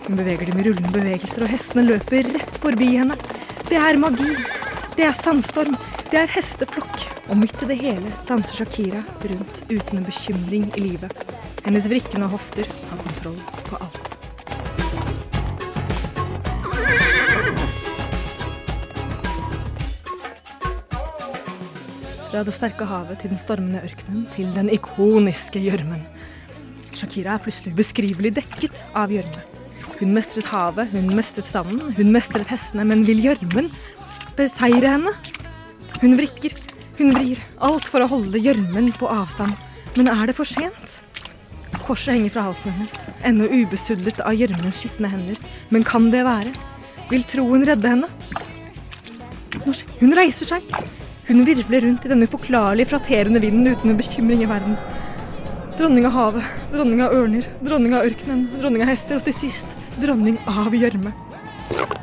Hun 0.08 0.18
beveger 0.18 0.50
dem 0.50 0.62
i 0.62 0.66
rullende 0.70 0.94
bevegelser, 0.96 1.46
og 1.46 1.54
hestene 1.54 1.86
løper 1.86 2.30
rett 2.34 2.60
forbi 2.64 2.94
henne. 2.96 3.18
Det 3.70 3.78
er 3.78 4.00
magi. 4.02 4.32
Det 4.96 5.06
er 5.06 5.18
sandstorm. 5.18 5.78
Det 6.10 6.18
er 6.18 6.32
hesteflokk. 6.34 7.04
Og 7.30 7.38
midt 7.38 7.60
i 7.62 7.68
det 7.70 7.76
hele 7.84 8.10
danser 8.26 8.64
Shakira 8.64 9.04
rundt 9.30 9.60
uten 9.70 10.00
en 10.00 10.06
bekymring 10.08 10.64
i 10.74 10.82
livet. 10.82 11.14
Hennes 11.62 11.86
vrikkende 11.86 12.26
hofter 12.32 12.66
har 12.66 13.04
kontroll 13.04 13.38
på 13.68 13.78
alt. 13.78 14.10
Fra 22.32 22.42
det 22.48 22.58
sterke 22.58 22.90
havet 22.90 23.22
til 23.22 23.30
den 23.30 23.42
stormende 23.42 23.86
ørkenen 23.86 24.26
til 24.34 24.50
den 24.58 24.74
ikoniske 24.74 25.62
gjørmen. 25.62 26.02
Shakira 26.90 27.38
er 27.38 27.46
plutselig 27.46 27.76
ubeskrivelig 27.78 28.34
dekket 28.42 28.82
av 28.98 29.14
gjørme. 29.14 29.46
Hun 30.00 30.18
mestret 30.18 30.50
havet, 30.50 30.90
hun 30.90 31.14
mestret 31.14 31.46
stammen, 31.46 31.94
hun 31.94 32.10
mestret 32.16 32.50
hestene, 32.50 32.88
men 32.90 33.06
vil 33.06 33.22
gjørmen 33.30 33.70
beseire 34.40 34.96
henne? 34.96 35.14
Hun 36.00 36.16
vrikker, 36.16 36.54
hun 37.00 37.12
vrir, 37.12 37.40
alt 37.60 37.88
for 37.92 38.00
å 38.04 38.08
holde 38.08 38.40
gjørmen 38.40 38.92
på 38.96 39.10
avstand. 39.12 39.58
Men 39.98 40.08
er 40.12 40.30
det 40.30 40.36
for 40.38 40.48
sent? 40.48 41.02
Korset 41.84 42.14
henger 42.14 42.32
fra 42.32 42.46
halsen 42.48 42.72
hennes, 42.72 42.94
ennå 43.26 43.50
ubesudlet 43.52 44.22
av 44.24 44.38
gjørmens 44.40 44.80
skitne 44.80 45.10
hender. 45.12 45.42
Men 45.74 45.84
kan 45.88 46.08
det 46.14 46.22
være? 46.28 46.54
Vil 47.10 47.26
troen 47.28 47.66
redde 47.68 47.92
henne? 47.92 48.10
Hun 50.00 50.16
reiser 50.16 50.54
seg. 50.54 50.72
Hun 51.28 51.44
virvler 51.46 51.84
rundt 51.84 52.08
i 52.08 52.14
denne 52.14 52.30
uforklarlige, 52.30 52.94
fraterende 52.94 53.42
vinden 53.44 53.68
uten 53.74 53.92
en 53.92 54.00
bekymring 54.00 54.46
i 54.46 54.50
verden. 54.50 54.80
Dronning 55.76 56.08
av 56.08 56.16
havet, 56.16 56.48
dronning 56.72 57.04
av 57.04 57.14
ørner, 57.16 57.46
dronning 57.60 57.98
av 57.98 58.08
ørkenen, 58.08 58.48
dronning 58.56 58.86
av 58.86 58.94
hester, 58.94 59.20
og 59.20 59.28
til 59.28 59.36
sist 59.36 59.78
dronning 60.00 60.40
av 60.48 60.72
gjørme. 60.76 61.12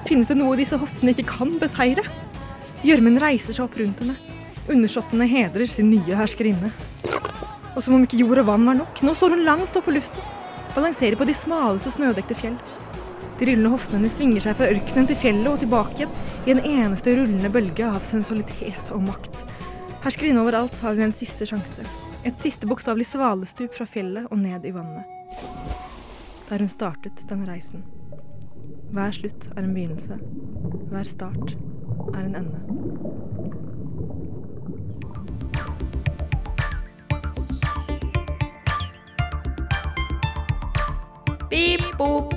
Finnes 0.07 0.29
det 0.29 0.37
noe 0.39 0.61
disse 0.61 0.77
hoftene 0.79 1.17
ikke 1.17 1.31
kan 1.33 1.57
beseire? 1.63 2.05
Gjørmen 2.85 3.17
reiser 3.23 3.57
seg 3.57 3.65
opp 3.65 3.77
rundt 3.81 4.03
henne. 4.03 4.17
Undersåttene 4.69 5.29
hedrer 5.31 5.69
sin 5.71 5.89
nye 5.89 6.17
herskerinne. 6.19 6.73
Og 7.77 7.83
som 7.85 7.97
om 7.97 8.05
ikke 8.05 8.19
jord 8.21 8.43
og 8.43 8.49
vann 8.51 8.67
var 8.69 8.77
nok, 8.81 9.01
nå 9.05 9.15
står 9.17 9.37
hun 9.37 9.45
langt 9.47 9.77
oppe 9.77 9.89
på 9.89 9.95
luften. 9.97 10.33
Balanserer 10.75 11.17
på 11.17 11.25
de 11.29 11.35
smaleste 11.37 11.95
snødekte 11.95 12.37
fjell. 12.37 12.57
De 13.39 13.49
rullende 13.49 13.73
hoftene 13.73 14.11
svinger 14.13 14.45
seg 14.45 14.57
fra 14.59 14.69
ørkenen 14.73 15.09
til 15.09 15.19
fjellet 15.21 15.51
og 15.51 15.61
tilbake 15.61 16.03
igjen 16.03 16.17
i 16.47 16.55
en 16.55 16.63
eneste 16.65 17.15
rullende 17.17 17.51
bølge 17.53 17.85
av 17.89 18.05
sensualitet 18.09 18.93
og 18.95 19.05
makt. 19.09 19.43
Herskerinne 20.05 20.45
overalt 20.45 20.77
har 20.83 20.97
hun 20.97 21.09
en 21.09 21.17
siste 21.17 21.49
sjanse. 21.49 21.85
Et 22.27 22.43
siste 22.43 22.69
bokstavelig 22.69 23.09
svalestup 23.11 23.77
fra 23.77 23.87
fjellet 23.89 24.29
og 24.31 24.41
ned 24.41 24.65
i 24.69 24.75
vannet. 24.75 25.05
Der 26.51 26.63
hun 26.63 26.71
startet 26.71 27.25
denne 27.31 27.49
reisen. 27.49 27.85
Hver 28.95 29.17
slutt 29.17 29.49
er 29.57 29.65
en 29.65 29.75
begynnelse. 29.75 30.21
Hver 30.93 31.09
start 31.09 31.57
er 32.15 32.25
en 32.25 32.35
ende. 32.35 32.61
Pip, 41.51 41.97
bop, 41.99 42.35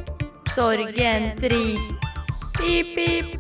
sorgenfri. 0.55 1.77
Pip, 2.53 2.95
pip. 2.95 3.38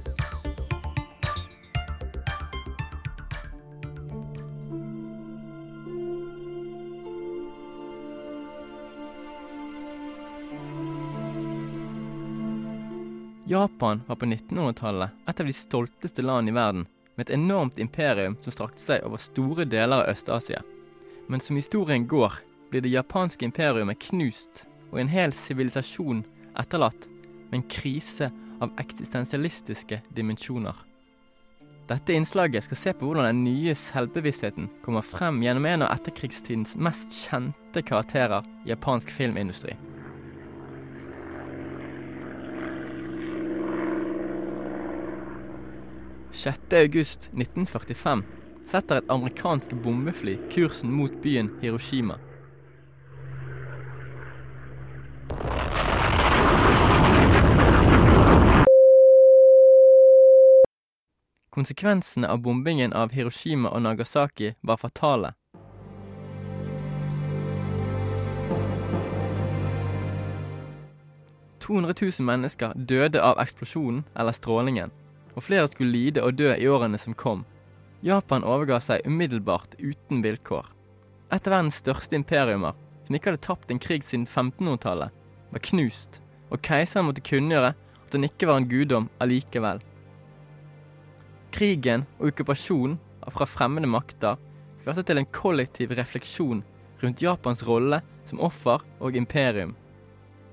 Japan 13.49 14.01
var 14.07 14.15
på 14.15 14.25
1900-tallet 14.25 15.09
et 15.27 15.39
av 15.39 15.47
de 15.47 15.53
stolteste 15.53 16.21
land 16.21 16.49
i 16.49 16.53
verden, 16.53 16.83
med 17.15 17.25
et 17.25 17.33
enormt 17.33 17.79
imperium 17.81 18.35
som 18.43 18.53
strakte 18.53 18.83
seg 18.83 19.07
over 19.07 19.17
store 19.17 19.65
deler 19.65 20.03
av 20.03 20.11
Øst-Asia. 20.11 20.59
Men 21.25 21.41
som 21.41 21.57
historien 21.57 22.05
går, 22.07 22.35
blir 22.69 22.85
det 22.85 22.93
japanske 22.93 23.47
imperiumet 23.47 24.03
knust 24.05 24.67
og 24.91 24.99
en 25.01 25.09
hel 25.09 25.33
sivilisasjon 25.33 26.21
etterlatt 26.61 27.09
med 27.49 27.57
en 27.63 27.67
krise 27.73 28.29
av 28.61 28.77
eksistensialistiske 28.85 30.03
dimensjoner. 30.13 30.77
Dette 31.89 32.13
innslaget 32.13 32.67
skal 32.67 32.83
se 32.83 32.93
på 32.93 33.09
hvordan 33.09 33.31
den 33.31 33.43
nye 33.47 33.73
selvbevisstheten 33.73 34.69
kommer 34.85 35.01
frem 35.01 35.41
gjennom 35.41 35.65
en 35.65 35.87
av 35.87 35.95
etterkrigstidens 35.97 36.77
mest 36.77 37.17
kjente 37.25 37.81
karakterer 37.81 38.45
i 38.61 38.75
japansk 38.75 39.09
filmindustri. 39.09 39.73
6.8.1945 46.39 48.21
setter 48.67 48.95
et 48.95 49.09
amerikansk 49.11 49.69
bombefly 49.83 50.37
kursen 50.53 50.91
mot 50.91 51.11
byen 51.21 51.49
Hiroshima. 51.61 52.15
Konsekvensene 61.51 62.29
av 62.29 62.39
bombingen 62.39 62.93
av 62.93 63.11
Hiroshima 63.11 63.69
og 63.75 63.81
Nagasaki 63.81 64.53
var 64.61 64.77
fatale. 64.77 65.33
...200 71.59 71.93
000 72.19 72.25
mennesker 72.25 72.73
døde 72.73 73.21
av 73.21 73.37
eksplosjonen 73.43 74.05
eller 74.15 74.31
strålingen 74.31 74.89
og 75.35 75.45
flere 75.45 75.67
skulle 75.69 75.93
lide 75.93 76.23
og 76.23 76.37
dø 76.39 76.51
i 76.55 76.67
årene 76.67 76.99
som 77.01 77.15
kom. 77.17 77.45
Japan 78.05 78.45
overga 78.47 78.79
seg 78.83 79.05
umiddelbart 79.07 79.75
uten 79.79 80.23
vilkår. 80.23 80.65
Et 81.29 81.47
av 81.47 81.53
verdens 81.53 81.81
største 81.81 82.15
imperiumer, 82.17 82.77
som 83.05 83.15
ikke 83.15 83.31
hadde 83.31 83.43
tapt 83.45 83.71
en 83.71 83.81
krig 83.81 84.05
siden 84.07 84.25
1500-tallet, 84.25 85.11
var 85.49 85.65
knust, 85.65 86.21
og 86.49 86.61
keiseren 86.65 87.09
måtte 87.09 87.25
kunngjøre 87.25 87.73
at 87.75 88.15
han 88.15 88.25
ikke 88.25 88.49
var 88.49 88.61
en 88.61 88.69
guddom 88.69 89.09
allikevel. 89.21 89.81
Krigen 91.53 92.05
og 92.19 92.31
okkupasjonen 92.31 92.97
fra 93.29 93.45
fremmede 93.45 93.89
makter 93.89 94.39
førte 94.85 95.03
til 95.05 95.19
en 95.21 95.29
kollektiv 95.33 95.91
refleksjon 95.97 96.63
rundt 97.03 97.21
Japans 97.21 97.61
rolle 97.67 98.01
som 98.29 98.41
offer 98.41 98.83
og 98.99 99.17
imperium. 99.17 99.75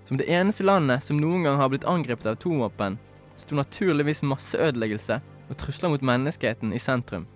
Som 0.06 0.20
det 0.20 0.28
eneste 0.30 0.64
landet 0.66 1.04
som 1.04 1.18
noen 1.20 1.46
gang 1.46 1.58
har 1.60 1.70
blitt 1.72 1.86
angrepet 1.88 2.28
av 2.28 2.36
atomvåpen, 2.36 2.98
sto 3.36 3.56
naturligvis 3.58 4.24
masseødeleggelse 4.26 5.20
og 5.50 5.58
trusler 5.60 5.92
mot 5.92 6.04
menneskeheten 6.04 6.72
i 6.74 6.80
sentrum. 6.82 7.26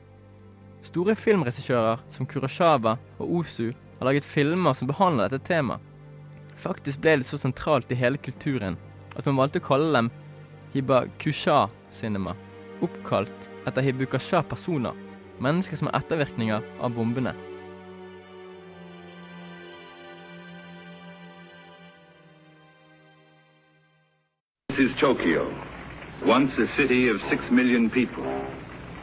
Store 0.80 1.14
filmregissører 1.16 2.00
som 2.08 2.26
Kuroshava 2.26 2.96
og 3.18 3.34
Osu 3.40 3.70
har 3.98 4.08
laget 4.08 4.24
filmer 4.24 4.72
som 4.76 4.88
behandler 4.88 5.28
dette 5.28 5.52
temaet. 5.52 5.80
Faktisk 6.60 7.00
ble 7.00 7.18
det 7.20 7.28
så 7.28 7.38
sentralt 7.40 7.92
i 7.92 7.96
hele 7.96 8.20
kulturen 8.20 8.76
at 9.16 9.26
man 9.26 9.38
valgte 9.40 9.60
å 9.60 9.64
kalle 9.64 9.92
dem 9.96 10.10
Hibakusha-cinema, 10.74 12.36
oppkalt 12.84 13.48
etter 13.66 13.84
Hibukasha-personer, 13.84 14.96
mennesker 15.42 15.80
som 15.80 15.90
er 15.90 15.98
ettervirkninger 15.98 16.66
av 16.80 16.94
bombene. 16.94 17.34
This 24.68 24.92
is 24.92 24.96
Tokyo, 25.00 25.48
once 26.26 26.52
a 26.58 26.66
city 26.76 27.08
of 27.08 27.16
six 27.30 27.50
million 27.50 27.88
people. 27.88 28.24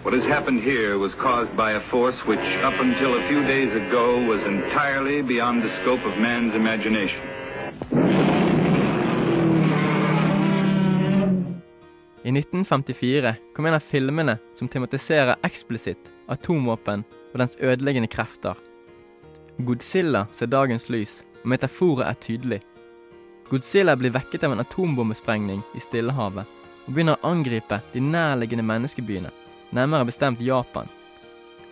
What 0.03 0.13
has 0.13 0.23
happened 0.23 0.61
here 0.61 0.97
was 0.97 1.13
caused 1.15 1.55
by 1.57 1.71
a 1.71 1.81
force 1.89 2.15
which, 2.27 2.47
up 2.63 2.79
until 2.79 3.17
a 3.17 3.27
few 3.27 3.41
days 3.43 3.73
ago, 3.73 4.23
was 4.23 4.39
entirely 4.45 5.21
beyond 5.21 5.63
the 5.63 5.75
scope 5.81 6.05
of 6.05 6.17
man's 6.19 6.53
imagination. 6.53 7.21
I 12.23 12.29
1954 12.31 13.35
kom 13.55 13.65
en 13.65 13.73
av 13.73 13.79
filmene 13.79 14.37
som 14.53 14.67
tematiserer 14.67 15.39
eksplisitt 15.47 16.11
atomvåpen 16.27 17.05
og 17.33 17.39
dens 17.39 17.57
ødeleggende 17.59 18.11
krefter. 18.11 18.55
Godzilla 19.57 20.27
ser 20.31 20.51
dagens 20.51 20.89
lys, 20.89 21.23
og 21.41 21.49
metaforet 21.49 22.05
er 22.07 22.19
tydelig. 22.21 22.61
Godzilla 23.49 23.95
blir 23.95 24.13
vekket 24.13 24.43
av 24.43 24.53
en 24.53 24.61
atombombesprengning 24.61 25.63
i 25.73 25.81
Stillehavet 25.81 26.45
og 26.87 26.93
begynner 26.95 27.19
å 27.19 27.31
angripe 27.33 27.81
de 27.93 28.01
nærliggende 28.01 28.65
menneskebyene, 28.65 29.31
nærmere 29.75 30.07
bestemt 30.07 30.41
Japan. 30.41 30.87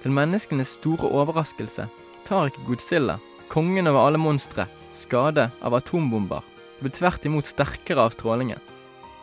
Til 0.03 0.13
menneskenes 0.13 0.75
store 0.77 1.09
overraskelse 1.09 1.87
tar 2.27 2.51
ikke 2.51 2.65
Godzilla, 2.67 3.17
kongen 3.49 3.87
over 3.89 4.05
alle 4.05 4.21
monstre, 4.21 4.67
skade 4.93 5.49
av 5.63 5.75
atombomber. 5.79 6.43
Det 6.75 6.85
blir 6.85 6.95
tvert 6.97 7.25
imot 7.25 7.47
sterkere 7.47 8.03
av 8.03 8.15
strålingen. 8.15 8.59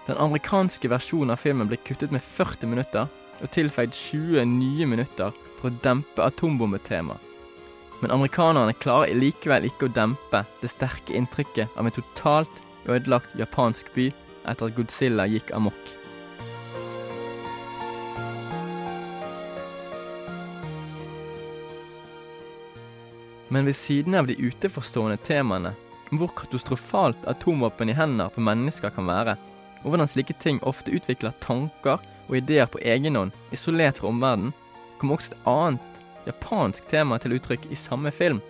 Den 0.07 0.19
amerikanske 0.19 0.89
versjonen 0.91 1.35
av 1.35 1.43
filmen 1.43 1.69
ble 1.71 1.79
kuttet 1.87 2.11
med 2.11 2.25
40 2.25 2.73
minutter 2.73 3.11
og 3.43 3.53
tilføyd 3.55 3.93
20 3.95 4.49
nye 4.49 4.89
minutter 4.89 5.35
for 5.61 5.71
å 5.71 5.79
dempe 5.85 6.25
atombombetemaet. 6.25 7.21
Men 8.03 8.11
amerikanerne 8.17 8.75
klarer 8.83 9.15
likevel 9.15 9.69
ikke 9.69 9.87
å 9.87 9.95
dempe 9.95 10.41
det 10.59 10.73
sterke 10.73 11.15
inntrykket 11.15 11.77
av 11.79 11.87
en 11.87 11.95
totalt 11.95 12.57
ødelagt 12.91 13.37
japansk 13.39 13.93
by 13.95 14.09
etter 14.49 14.69
at 14.69 14.77
Godzilla 14.77 15.27
gikk 15.31 15.53
amok. 15.57 15.93
Men 23.53 23.67
ved 23.69 23.77
siden 23.77 24.15
av 24.15 24.27
de 24.27 24.37
utenforstående 24.41 25.19
temaene 25.27 25.75
om 26.13 26.21
hvor 26.21 26.31
katastrofalt 26.37 27.27
atomvåpen 27.29 27.91
i 27.93 27.97
hendene 27.97 28.31
på 28.33 28.41
mennesker 28.45 28.93
kan 28.95 29.09
være, 29.09 29.35
og 29.83 29.93
hvordan 29.93 30.09
slike 30.09 30.37
ting 30.41 30.61
ofte 30.65 30.95
utvikler 30.95 31.35
tanker 31.45 32.01
og 32.29 32.37
ideer 32.39 32.69
på 32.71 32.81
egen 32.81 33.19
hånd, 33.19 33.35
isolert 33.53 34.01
fra 34.01 34.09
omverdenen, 34.09 34.55
kommer 35.01 35.19
også 35.19 35.35
et 35.35 35.49
annet 35.53 36.01
japansk 36.29 36.89
tema 36.89 37.19
til 37.21 37.37
uttrykk 37.37 37.67
i 37.69 37.77
samme 37.77 38.13
film. 38.15 38.41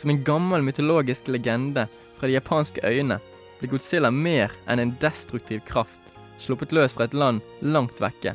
Som 0.00 0.10
en 0.10 0.22
gammel 0.26 0.66
mytologisk 0.66 1.28
legende 1.30 1.86
fra 2.18 2.26
de 2.26 2.34
japanske 2.34 2.82
øyene 2.82 3.20
blir 3.64 3.78
Godzilla 3.78 4.10
mer 4.10 4.52
enn 4.68 4.78
en 4.82 4.90
destruktiv 5.00 5.62
kraft 5.64 6.12
sluppet 6.38 6.72
løs 6.74 6.92
fra 6.92 7.06
et 7.06 7.14
land 7.16 7.40
langt 7.62 8.00
vekke. 8.02 8.34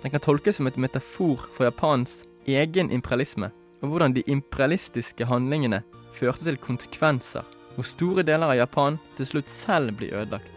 Den 0.00 0.12
kan 0.14 0.22
tolkes 0.24 0.56
som 0.56 0.68
et 0.68 0.78
metafor 0.80 1.44
for 1.52 1.68
Japans 1.68 2.22
egen 2.48 2.88
imperialisme, 2.92 3.50
og 3.82 3.92
hvordan 3.92 4.14
de 4.16 4.24
imperialistiske 4.24 5.28
handlingene 5.28 5.82
førte 6.16 6.46
til 6.46 6.56
konsekvenser, 6.56 7.44
hvor 7.74 7.84
store 7.84 8.24
deler 8.24 8.54
av 8.54 8.60
Japan 8.62 8.98
til 9.18 9.28
slutt 9.28 9.52
selv 9.52 9.98
blir 9.98 10.14
ødelagt. 10.16 10.50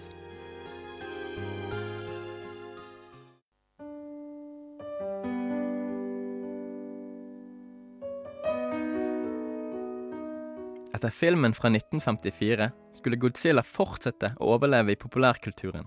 Etter 10.96 11.12
filmen 11.14 11.54
fra 11.54 11.70
1954 11.70 12.72
skulle 12.98 13.20
Godzilla 13.22 13.64
fortsette 13.64 14.34
å 14.40 14.56
overleve 14.56 14.94
i 14.94 15.00
populærkulturen. 15.00 15.86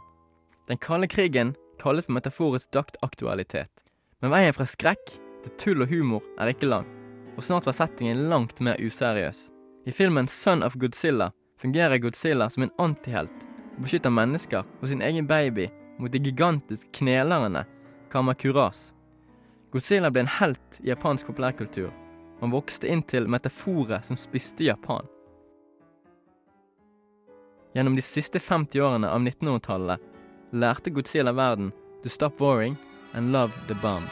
Den 0.69 0.79
kalde 0.79 1.09
krigen 1.11 1.55
kalles 1.83 2.07
på 2.07 2.15
metaforets 2.15 2.69
dagtaktualitet. 2.73 3.85
Men 4.21 4.33
veien 4.35 4.55
fra 4.55 4.67
skrekk 4.69 5.15
til 5.45 5.55
tull 5.59 5.85
og 5.85 5.93
humor 5.93 6.25
er 6.39 6.53
ikke 6.53 6.69
lang, 6.69 6.87
og 7.37 7.45
snart 7.45 7.67
var 7.69 7.77
settingen 7.77 8.29
langt 8.31 8.61
mer 8.61 8.81
useriøs. 8.81 9.49
I 9.89 9.93
filmen 9.97 10.29
Son 10.29 10.63
of 10.63 10.77
Godzilla 10.77 11.31
fungerer 11.61 11.99
Godzilla 11.99 12.51
som 12.51 12.67
en 12.67 12.75
antihelt 12.79 13.47
og 13.77 13.85
beskytter 13.87 14.13
mennesker 14.13 14.67
og 14.81 14.89
sin 14.89 15.03
egen 15.03 15.27
baby 15.29 15.71
mot 15.99 16.13
de 16.13 16.21
gigantiske 16.21 16.93
knelerne 17.01 17.65
Kamakuras. 18.13 18.91
Godzilla 19.73 20.11
ble 20.11 20.25
en 20.25 20.35
helt 20.41 20.81
i 20.83 20.91
japansk 20.91 21.31
populærkultur. 21.31 21.91
Han 22.41 22.53
vokste 22.53 22.89
inn 22.89 23.03
til 23.07 23.29
metaforet 23.31 24.07
som 24.07 24.19
spiste 24.19 24.67
Japan. 24.67 25.07
Gjennom 27.75 27.97
de 27.97 28.03
siste 28.03 28.41
50 28.41 28.81
årene 28.83 29.09
av 29.09 29.21
1900-tallet 29.21 30.01
lærte 30.53 30.91
Godzilla 30.91 31.33
verden 31.33 31.71
to 32.03 32.09
stop 32.09 32.41
worrying 32.41 32.77
and 33.15 33.33
love 33.33 33.53
the 33.69 33.75
bomb. 33.75 34.09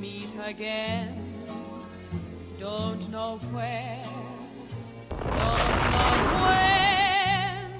meet 0.00 0.30
again. 0.46 1.16
Don't 2.58 3.08
know 3.10 3.38
where, 3.52 4.04
don't 5.08 5.80
know 5.94 6.14
when, 6.44 7.72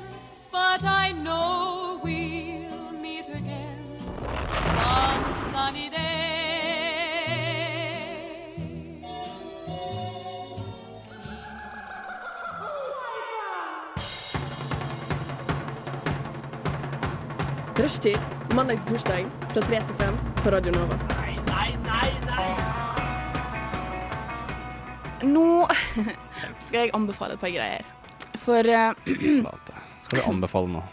but 0.52 0.84
I 0.84 1.12
know 1.12 2.00
we'll 2.02 2.92
meet 2.92 3.28
again 3.28 3.78
some 4.74 5.34
sunny 5.36 5.90
day. 5.90 6.19
Rushtid 17.80 18.18
mandag 18.54 18.80
til 18.84 18.94
torsdag 18.96 19.26
fra 19.52 19.60
3 19.62 19.78
til 19.88 19.94
5 20.00 20.16
på 20.42 20.50
Radio 20.52 20.72
Nova. 20.74 20.96
Nei, 21.14 21.32
nei, 21.48 21.68
nei! 21.86 22.08
nei! 22.26 22.48
Nå 25.30 25.44
skal 26.64 26.78
jeg 26.86 26.92
anbefale 26.96 27.36
et 27.38 27.42
par 27.42 27.52
greier. 27.54 27.84
For 28.40 28.60
uh, 28.74 28.92
Flate. 29.06 29.74
Skal 30.04 30.20
du 30.20 30.24
anbefale 30.32 30.68
noe? 30.76 30.84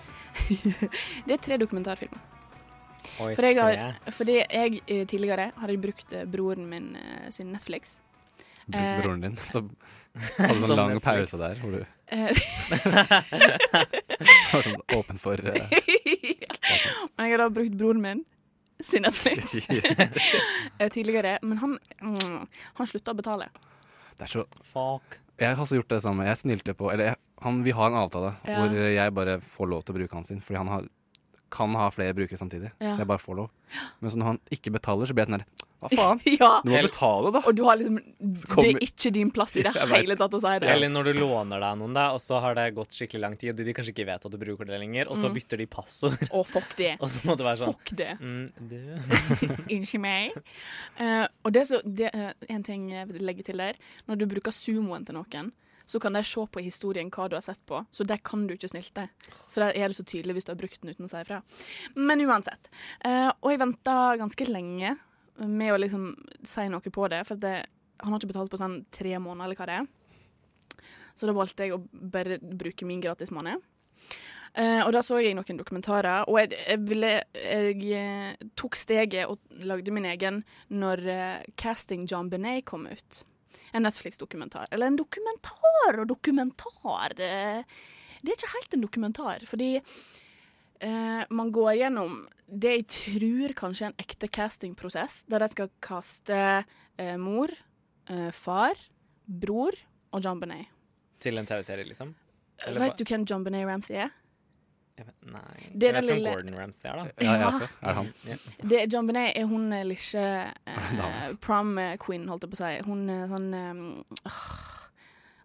det 1.28 1.34
er 1.38 1.42
tre 1.44 1.56
dokumentarfilmer. 1.62 2.22
Oi, 3.24 3.32
For 3.34 3.44
jeg 3.48 3.56
har, 3.58 3.96
fordi 4.14 4.36
jeg 4.44 4.82
eh, 4.86 5.06
tidligere 5.10 5.46
har 5.58 5.72
jeg 5.72 5.80
brukt 5.82 6.12
eh, 6.14 6.26
broren 6.30 6.68
min 6.70 6.92
sin 7.34 7.52
Netflix. 7.56 7.98
Br- 8.68 8.76
Eh, 8.76 8.98
Broren 9.00 9.22
din, 9.24 9.38
så 9.40 9.62
hadde 10.44 10.58
du 10.60 10.66
en 10.66 10.76
lang 10.76 10.90
Netflix. 10.98 11.32
pause 11.32 11.38
der 11.40 11.56
hvor 11.62 11.72
du 11.72 11.80
var 14.52 14.64
sånn 14.66 14.82
åpen 14.98 15.18
for 15.24 15.40
eh, 15.40 15.70
Men 17.18 17.28
jeg 17.30 17.36
har 17.38 17.44
da 17.44 17.50
brukt 17.54 17.78
broren 17.80 18.02
min 18.04 18.26
sin 18.84 19.02
Netflix 19.08 19.56
eh, 20.80 20.90
tidligere. 20.94 21.38
Men 21.42 21.58
han, 21.64 21.78
mm, 22.02 22.44
han 22.78 22.90
slutta 22.90 23.16
å 23.16 23.18
betale. 23.18 23.48
Det 24.18 24.28
er 24.28 24.34
så 24.34 24.44
Fuck. 24.66 25.20
Jeg 25.38 25.54
har 25.54 25.62
også 25.62 25.78
gjort 25.80 25.92
det 25.94 26.02
samme. 26.02 26.26
Jeg 26.26 26.40
snilte 26.40 26.74
på 26.78 26.90
Eller 26.94 27.12
jeg, 27.12 27.20
han, 27.46 27.60
vi 27.66 27.74
har 27.78 27.92
en 27.92 28.00
avtale 28.00 28.34
Ja. 28.48 28.60
hvor 28.64 28.74
jeg 28.74 29.14
bare 29.14 29.40
får 29.42 29.70
lov 29.70 29.84
til 29.86 29.94
å 29.94 29.98
bruke 30.00 30.18
han 30.18 30.26
sin, 30.26 30.42
fordi 30.42 30.58
han 30.58 30.72
har, 30.74 30.88
kan 31.54 31.76
ha 31.78 31.90
flere 31.94 32.16
brukere 32.18 32.40
samtidig. 32.40 32.72
Ja. 32.82 32.94
Så 32.94 33.04
jeg 33.04 33.10
bare 33.10 33.22
får 33.22 33.38
lov. 33.44 33.52
Men 34.02 34.14
så 34.14 34.22
når 34.22 34.32
han 34.34 34.40
ikke 34.58 34.74
betaler, 34.74 35.06
så 35.06 35.14
blir 35.18 35.26
jeg 35.28 35.32
sånn 35.32 35.40
her 35.42 35.67
Hva 35.78 35.90
faen? 35.94 36.22
ja. 36.40 36.50
Du 36.66 36.72
må 36.74 36.80
betale, 36.82 37.32
da. 37.36 37.42
Og 37.46 37.54
du 37.58 37.62
har 37.68 37.78
liksom 37.78 37.98
Det 38.18 38.64
er 38.72 38.80
ikke 38.82 39.12
din 39.14 39.30
plass 39.36 39.54
i 39.60 39.64
det 39.68 39.74
hele 39.92 40.16
tatt 40.18 40.34
å 40.34 40.40
si 40.42 40.54
det. 40.64 40.72
Eller 40.74 40.90
når 40.90 41.12
du 41.12 41.20
låner 41.20 41.62
deg 41.62 41.78
noen, 41.82 41.94
da, 41.98 42.08
og 42.16 42.22
så 42.24 42.40
har 42.42 42.58
det 42.58 42.66
gått 42.78 42.96
skikkelig 42.98 43.22
lang 43.22 43.36
tid, 43.38 43.54
og 43.54 43.62
de 43.70 43.76
kanskje 43.78 43.94
ikke 43.94 44.08
vet 44.10 44.26
at 44.26 44.34
du 44.34 44.40
bruker 44.42 44.66
det 44.72 44.80
lenger, 44.82 45.12
og 45.12 45.20
så 45.22 45.28
Mm. 45.30 45.36
bytter 45.38 45.58
de 45.62 45.68
passord. 45.70 46.18
Å, 46.32 46.42
fuck 46.48 46.74
det. 46.80 46.94
Og 47.04 47.10
så 47.12 47.22
må 47.28 47.36
det 47.38 47.46
være 47.46 47.60
sånn 47.62 47.74
Fuck 47.76 47.92
det. 48.00 48.14
Mm. 48.22 50.02
Meg. 50.02 50.36
Uh, 51.00 51.26
og 51.44 51.54
det 51.54 51.62
er 51.62 51.68
så, 51.70 51.80
det 51.86 52.10
uh, 52.16 52.32
en 52.54 52.64
ting 52.66 52.90
jeg 52.94 53.08
vil 53.12 53.26
legge 53.28 53.46
til 53.48 53.60
der. 53.62 53.78
Når 54.10 54.22
du 54.22 54.26
bruker 54.30 54.54
sumoen 54.56 55.06
til 55.08 55.18
noen, 55.18 55.52
så 55.88 56.02
kan 56.04 56.16
de 56.18 56.24
se 56.28 56.44
på 56.52 56.60
historien 56.66 57.08
hva 57.14 57.30
du 57.32 57.38
har 57.38 57.44
sett 57.46 57.62
på. 57.70 57.80
Så 57.96 58.04
der 58.08 58.20
kan 58.20 58.44
du 58.48 58.56
ikke 58.58 58.68
snilte. 58.72 59.06
For 59.54 59.64
der 59.64 59.78
er 59.78 59.88
det 59.92 59.96
så 60.00 60.04
tydelig 60.08 60.36
hvis 60.40 60.48
du 60.48 60.52
har 60.52 60.60
brukt 60.60 60.82
den 60.84 60.92
uten 60.92 61.08
å 61.08 61.12
si 61.12 61.22
ifra. 61.22 61.42
Men 61.96 62.24
uansett. 62.26 62.68
Uh, 63.06 63.30
og 63.40 63.54
jeg 63.54 63.62
venta 63.64 63.96
ganske 64.20 64.50
lenge 64.50 64.96
med 65.46 65.74
å 65.74 65.80
liksom 65.82 66.12
si 66.48 66.68
noe 66.72 66.94
på 66.94 67.08
det, 67.12 67.24
for 67.28 67.40
det, 67.42 67.56
han 68.02 68.14
har 68.14 68.22
ikke 68.22 68.34
betalt 68.34 68.52
på 68.54 68.60
sånn 68.62 68.82
tre 68.94 69.18
måneder, 69.20 69.46
eller 69.46 69.60
hva 69.60 69.70
det 69.70 69.80
er. 69.82 70.88
Så 71.18 71.30
da 71.30 71.34
valgte 71.34 71.66
jeg 71.66 71.74
å 71.76 71.82
bare 71.92 72.38
bruke 72.42 72.86
min 72.86 73.02
gratismåned. 73.02 73.64
Uh, 74.58 74.82
og 74.88 74.92
da 74.96 75.04
så 75.06 75.20
jeg 75.22 75.36
noen 75.38 75.60
dokumentarer, 75.60 76.26
og 76.30 76.40
jeg, 76.42 76.58
jeg, 76.58 76.82
ville, 76.90 77.10
jeg 77.38 77.90
eh, 77.94 78.46
tok 78.58 78.78
steget 78.80 79.30
og 79.30 79.38
lagde 79.70 79.94
min 79.94 80.08
egen 80.10 80.40
når 80.74 81.04
uh, 81.06 81.44
Casting 81.62 82.08
John 82.10 82.32
Benet 82.32 82.66
kom 82.66 82.88
ut. 82.90 83.22
En 83.76 83.86
Netflix-dokumentar. 83.86 84.72
Eller 84.74 84.90
en 84.90 84.98
dokumentar 84.98 86.02
og 86.02 86.08
dokumentar. 86.10 87.14
Det, 87.20 87.30
det 88.24 88.34
er 88.34 88.40
ikke 88.40 88.56
helt 88.56 88.74
en 88.74 88.86
dokumentar, 88.88 89.46
fordi 89.50 89.76
eh, 90.84 91.24
man 91.30 91.52
går 91.56 91.74
gjennom 91.82 92.20
det 92.48 92.74
jeg 92.76 92.86
tror 92.94 93.54
kanskje 93.60 93.88
er 93.88 93.92
en 93.92 94.00
ekte 94.06 94.30
castingprosess, 94.32 95.24
der 95.28 95.44
de 95.44 95.50
skal 95.52 95.72
kaste 95.84 96.38
eh, 96.98 97.18
mor, 97.20 97.52
eh, 98.10 98.30
far, 98.32 98.80
bror 99.28 99.76
og 100.16 100.24
John 100.24 100.40
Benet. 100.40 100.70
Til 101.20 101.38
en 101.42 101.50
TV-serie, 101.50 101.88
liksom? 101.90 102.14
Vet 102.78 102.98
du 102.98 103.04
hvem 103.06 103.26
John 103.28 103.44
Benet 103.44 103.68
Ramsey 103.68 103.98
er? 104.00 104.14
Jeg 104.98 105.06
vet, 105.06 105.18
nei. 105.30 105.68
Det 105.78 105.90
er 105.90 105.94
jeg 105.94 105.94
vet 105.94 105.94
den 105.94 106.08
hvem 106.08 106.16
lille- 106.16 106.32
Gordon 106.34 106.56
Ramsay 106.58 106.90
er, 106.90 106.96
da. 106.96 107.04
Ja, 107.22 107.34
jeg 107.38 107.46
også. 107.46 107.68
Er 107.82 107.88
det 107.88 107.96
han? 108.00 108.08
Ja. 108.26 108.38
Det, 108.72 108.80
John 108.94 109.08
Benet 109.12 109.38
er 109.38 109.46
hun 109.46 109.68
eh, 109.74 109.84
lille 109.86 110.24
eh, 110.72 111.36
prom 111.44 111.76
queen, 112.02 112.26
holdt 112.32 112.48
jeg 112.48 112.54
på 112.54 112.58
å 112.58 112.62
si. 112.64 112.72
Hun 112.88 113.04
er 113.14 113.28
sånn 113.30 113.52
um, 113.54 113.84
Åh, 114.26 114.40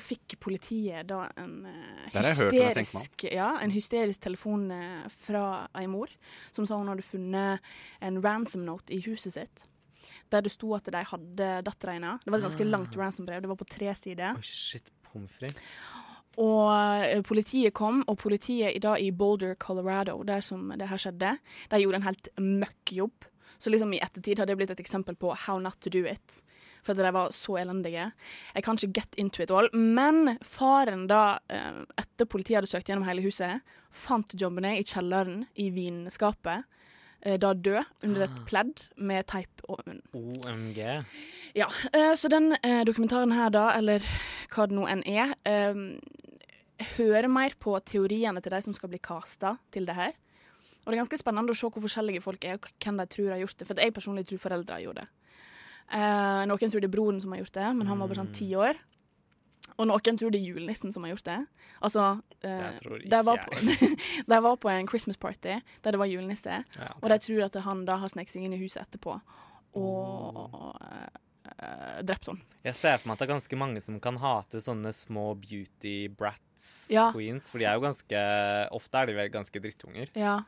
fikk 0.01 0.37
politiet 0.43 1.07
da 1.09 1.25
en 1.39 1.65
eh, 1.69 2.15
hysterisk, 2.15 3.27
ja, 3.31 3.53
en 3.61 3.73
hysterisk 3.73 4.23
telefon 4.25 4.67
eh, 4.73 5.05
fra 5.11 5.65
ei 5.77 5.87
mor 5.91 6.11
som 6.51 6.67
sa 6.67 6.79
hun 6.79 6.91
hadde 6.91 7.05
funnet 7.05 7.73
en 8.05 8.21
ransom 8.23 8.65
note 8.67 8.93
i 8.95 9.01
huset 9.07 9.37
sitt. 9.37 9.65
Der 10.33 10.43
det 10.45 10.53
sto 10.53 10.73
at 10.77 10.87
de 10.91 11.03
hadde 11.09 11.51
dattera 11.65 11.95
hennes. 11.95 12.23
Det 12.23 12.33
var 12.33 12.41
et 12.41 12.47
ganske 12.47 12.67
langt 12.67 12.97
ransom-brev. 12.97 13.43
Det 13.43 13.49
var 13.49 13.59
på 13.59 13.69
tre 13.69 13.93
sider. 13.97 14.37
Oi, 14.37 14.45
shit, 14.45 14.91
pommes. 15.05 15.55
Og 16.41 16.65
eh, 17.05 17.21
politiet 17.25 17.73
kom, 17.75 18.01
og 18.11 18.17
politiet 18.19 18.75
i 18.75 18.81
dag 18.83 18.99
i 19.01 19.11
Boulder, 19.15 19.55
Colorado, 19.55 20.17
der 20.27 20.43
som 20.43 20.67
det 20.75 20.89
her 20.91 21.01
skjedde, 21.01 21.37
de 21.71 21.79
gjorde 21.81 22.01
en 22.01 22.09
helt 22.09 22.29
møkk 22.41 22.95
jobb. 22.97 23.29
Så 23.57 23.69
liksom 23.71 23.93
i 23.93 23.99
ettertid 24.03 24.39
har 24.39 24.45
det 24.45 24.55
blitt 24.57 24.69
et 24.71 24.79
eksempel 24.83 25.15
på 25.15 25.33
how 25.45 25.59
not 25.59 25.79
to 25.81 25.89
do 25.89 26.05
it. 26.05 26.41
For 26.83 26.91
at 26.93 26.97
de 27.01 27.11
var 27.15 27.29
så 27.33 27.55
elendige. 27.57 28.11
Jeg 28.53 28.63
kan 28.63 28.75
ikke 28.77 28.93
get 28.93 29.15
into 29.17 29.41
it 29.43 29.51
all. 29.51 29.69
Men 29.73 30.37
faren 30.43 31.07
da, 31.07 31.39
eh, 31.49 31.81
etter 31.97 32.25
politiet 32.29 32.57
hadde 32.59 32.69
søkt 32.69 32.87
gjennom 32.91 33.07
hele 33.07 33.23
huset, 33.25 33.61
fant 33.89 34.35
jobbene 34.37 34.75
i 34.77 34.83
kjelleren 34.83 35.47
i 35.57 35.69
vinskapet. 35.71 36.63
eh, 37.23 37.37
Da 37.37 37.53
død, 37.55 37.83
under 38.03 38.21
et 38.23 38.29
Ah. 38.29 38.43
pledd 38.45 38.87
med 38.97 39.25
teip 39.25 39.61
og 39.67 39.81
munn. 39.87 40.01
OMG. 40.13 41.03
Ja, 41.55 41.65
eh, 41.91 42.13
så 42.13 42.29
den 42.29 42.51
dokumentaren 42.85 43.33
her 43.33 43.49
da, 43.49 43.71
eller 43.75 43.99
hva 44.51 44.67
det 44.67 44.75
nå 44.77 44.85
enn 44.87 45.01
er, 45.07 45.33
hører 46.97 47.27
mer 47.31 47.53
på 47.59 47.77
teoriene 47.87 48.41
til 48.43 48.51
de 48.51 48.61
som 48.61 48.73
skal 48.73 48.89
bli 48.91 48.99
casta 48.99 49.57
til 49.71 49.85
det 49.85 49.95
her. 49.95 50.11
Og 50.85 50.91
det 50.91 50.95
er 50.99 51.01
ganske 51.03 51.17
spennende 51.17 51.51
å 51.51 51.57
se 51.57 51.67
hvor 51.67 51.81
forskjellige 51.81 52.21
folk 52.21 52.43
er, 52.45 52.59
og 52.59 52.67
hvem 52.83 52.97
de 53.01 53.05
tror 53.09 53.31
har 53.33 53.39
gjort 53.41 53.57
det. 53.57 53.67
For 53.67 53.81
jeg 53.81 53.93
personlig 53.95 54.27
tror 54.29 54.37
foreldre 54.43 54.75
har 54.77 54.83
gjort 54.85 54.99
det. 55.01 55.07
Eh, 55.91 56.43
noen 56.49 56.71
tror 56.71 56.81
det 56.81 56.89
er 56.89 56.93
broren 56.97 57.21
som 57.21 57.33
har 57.33 57.41
gjort 57.41 57.53
det, 57.57 57.69
men 57.77 57.87
han 57.89 57.99
var 57.99 58.07
bare 58.11 58.21
sånn 58.21 58.33
ti 58.37 58.51
år. 58.57 58.77
Og 59.81 59.87
noen 59.89 60.17
tror 60.21 60.31
det 60.31 60.39
er 60.39 60.45
julenissen 60.53 60.93
som 60.93 61.03
har 61.03 61.15
gjort 61.15 61.25
det. 61.25 61.39
Altså, 61.81 62.21
eh, 62.45 62.77
Det 62.79 63.09
de 63.09 63.21
var, 63.25 63.41
på, 63.41 63.57
de 64.31 64.39
var 64.45 64.55
på 64.61 64.69
en 64.71 64.87
Christmas 64.87 65.17
party 65.17 65.57
der 65.81 65.91
det 65.91 65.99
var 65.99 66.05
julenisse, 66.09 66.61
Ja, 66.77 66.91
okay. 66.93 67.01
og 67.01 67.09
de 67.09 67.17
tror 67.25 67.43
at 67.49 67.57
han 67.65 67.83
da 67.89 67.97
har 67.97 68.13
sneket 68.13 68.31
seg 68.37 68.45
inn 68.45 68.53
i 68.53 68.61
huset 68.61 68.85
etterpå 68.85 69.17
og 69.75 70.77
eh, 70.79 72.01
drept 72.05 72.29
henne. 72.29 72.45
Jeg 72.65 72.77
ser 72.79 72.97
for 73.01 73.09
meg 73.09 73.17
at 73.17 73.21
det 73.23 73.27
er 73.27 73.33
ganske 73.35 73.59
mange 73.59 73.81
som 73.83 73.97
kan 74.03 74.17
hate 74.21 74.61
sånne 74.63 74.93
små 74.95 75.33
beauty 75.37 76.07
brats 76.09 76.87
Ja. 76.93 77.09
queens, 77.13 77.49
for 77.51 77.59
de 77.61 77.67
er 77.67 77.75
jo 77.77 77.83
ganske 77.83 78.21
Ofte 78.73 79.01
er 79.01 79.05
de 79.11 79.17
vel 79.17 79.29
ganske 79.33 79.59
drittunger. 79.61 80.09
Ja. 80.15 80.39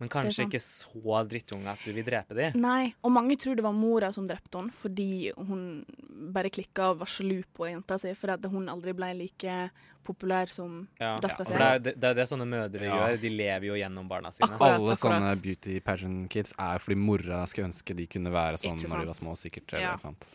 Men 0.00 0.08
kanskje 0.08 0.46
ikke 0.48 0.60
så 0.64 1.20
drittunge 1.28 1.68
at 1.68 1.78
du 1.84 1.92
vil 1.92 2.04
drepe 2.06 2.34
dem? 2.34 2.54
Nei, 2.60 2.94
og 3.04 3.12
mange 3.12 3.36
tror 3.36 3.54
det 3.58 3.64
var 3.66 3.74
mora 3.76 4.08
som 4.16 4.26
drepte 4.26 4.56
henne 4.58 4.72
fordi 4.72 5.30
hun 5.36 5.84
bare 6.32 6.48
klikka 6.50 6.90
og 6.94 7.02
var 7.02 7.06
sjalu 7.12 7.42
på 7.56 7.68
jenta 7.68 7.98
si 8.00 8.14
fordi 8.16 8.48
hun 8.48 8.68
aldri 8.72 8.94
ble 8.96 9.12
like 9.18 9.70
populær 10.02 10.48
som 10.48 10.88
Ja, 10.98 11.18
dattera 11.20 11.44
si. 11.44 11.52
det 11.52 11.60
er 11.66 11.78
det, 11.84 11.92
det 12.00 12.08
er 12.08 12.14
det 12.16 12.24
sånne 12.30 12.46
mødre 12.48 12.86
Ja. 12.88 12.96
gjør. 12.96 13.20
De 13.20 13.28
lever 13.28 13.66
jo 13.68 13.74
gjennom 13.76 14.08
barna 14.08 14.30
sine. 14.32 14.48
Akkurat, 14.48 14.78
Alle 14.80 14.94
akkurat. 14.96 15.20
sånne 15.20 15.42
beauty 15.42 15.80
pageant 15.84 16.30
kids 16.32 16.54
er 16.58 16.78
fordi 16.80 16.96
mora 16.96 17.44
skulle 17.46 17.68
ønske 17.68 17.94
de 17.94 18.06
kunne 18.06 18.32
være 18.32 18.56
sånn 18.56 18.80
når 18.80 19.00
de 19.04 19.10
var 19.12 19.18
små, 19.20 19.36
sikkert. 19.36 19.74
Eller, 19.74 19.90
Ja. 19.92 19.96
sant? 19.96 20.26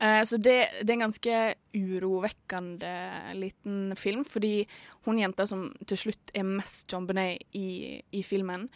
Eh, 0.00 0.22
så 0.24 0.40
det, 0.40 0.56
det 0.80 0.88
er 0.88 0.96
en 0.96 1.10
ganske 1.10 1.54
urovekkende 1.76 3.34
liten 3.36 3.94
film, 3.96 4.24
fordi 4.24 4.66
hun 5.04 5.18
jenta 5.20 5.46
som 5.46 5.68
til 5.86 5.96
slutt 6.00 6.32
er 6.34 6.42
mest 6.48 6.90
John 6.90 7.06
Benet 7.06 7.42
i, 7.52 8.00
i 8.12 8.22
filmen, 8.26 8.68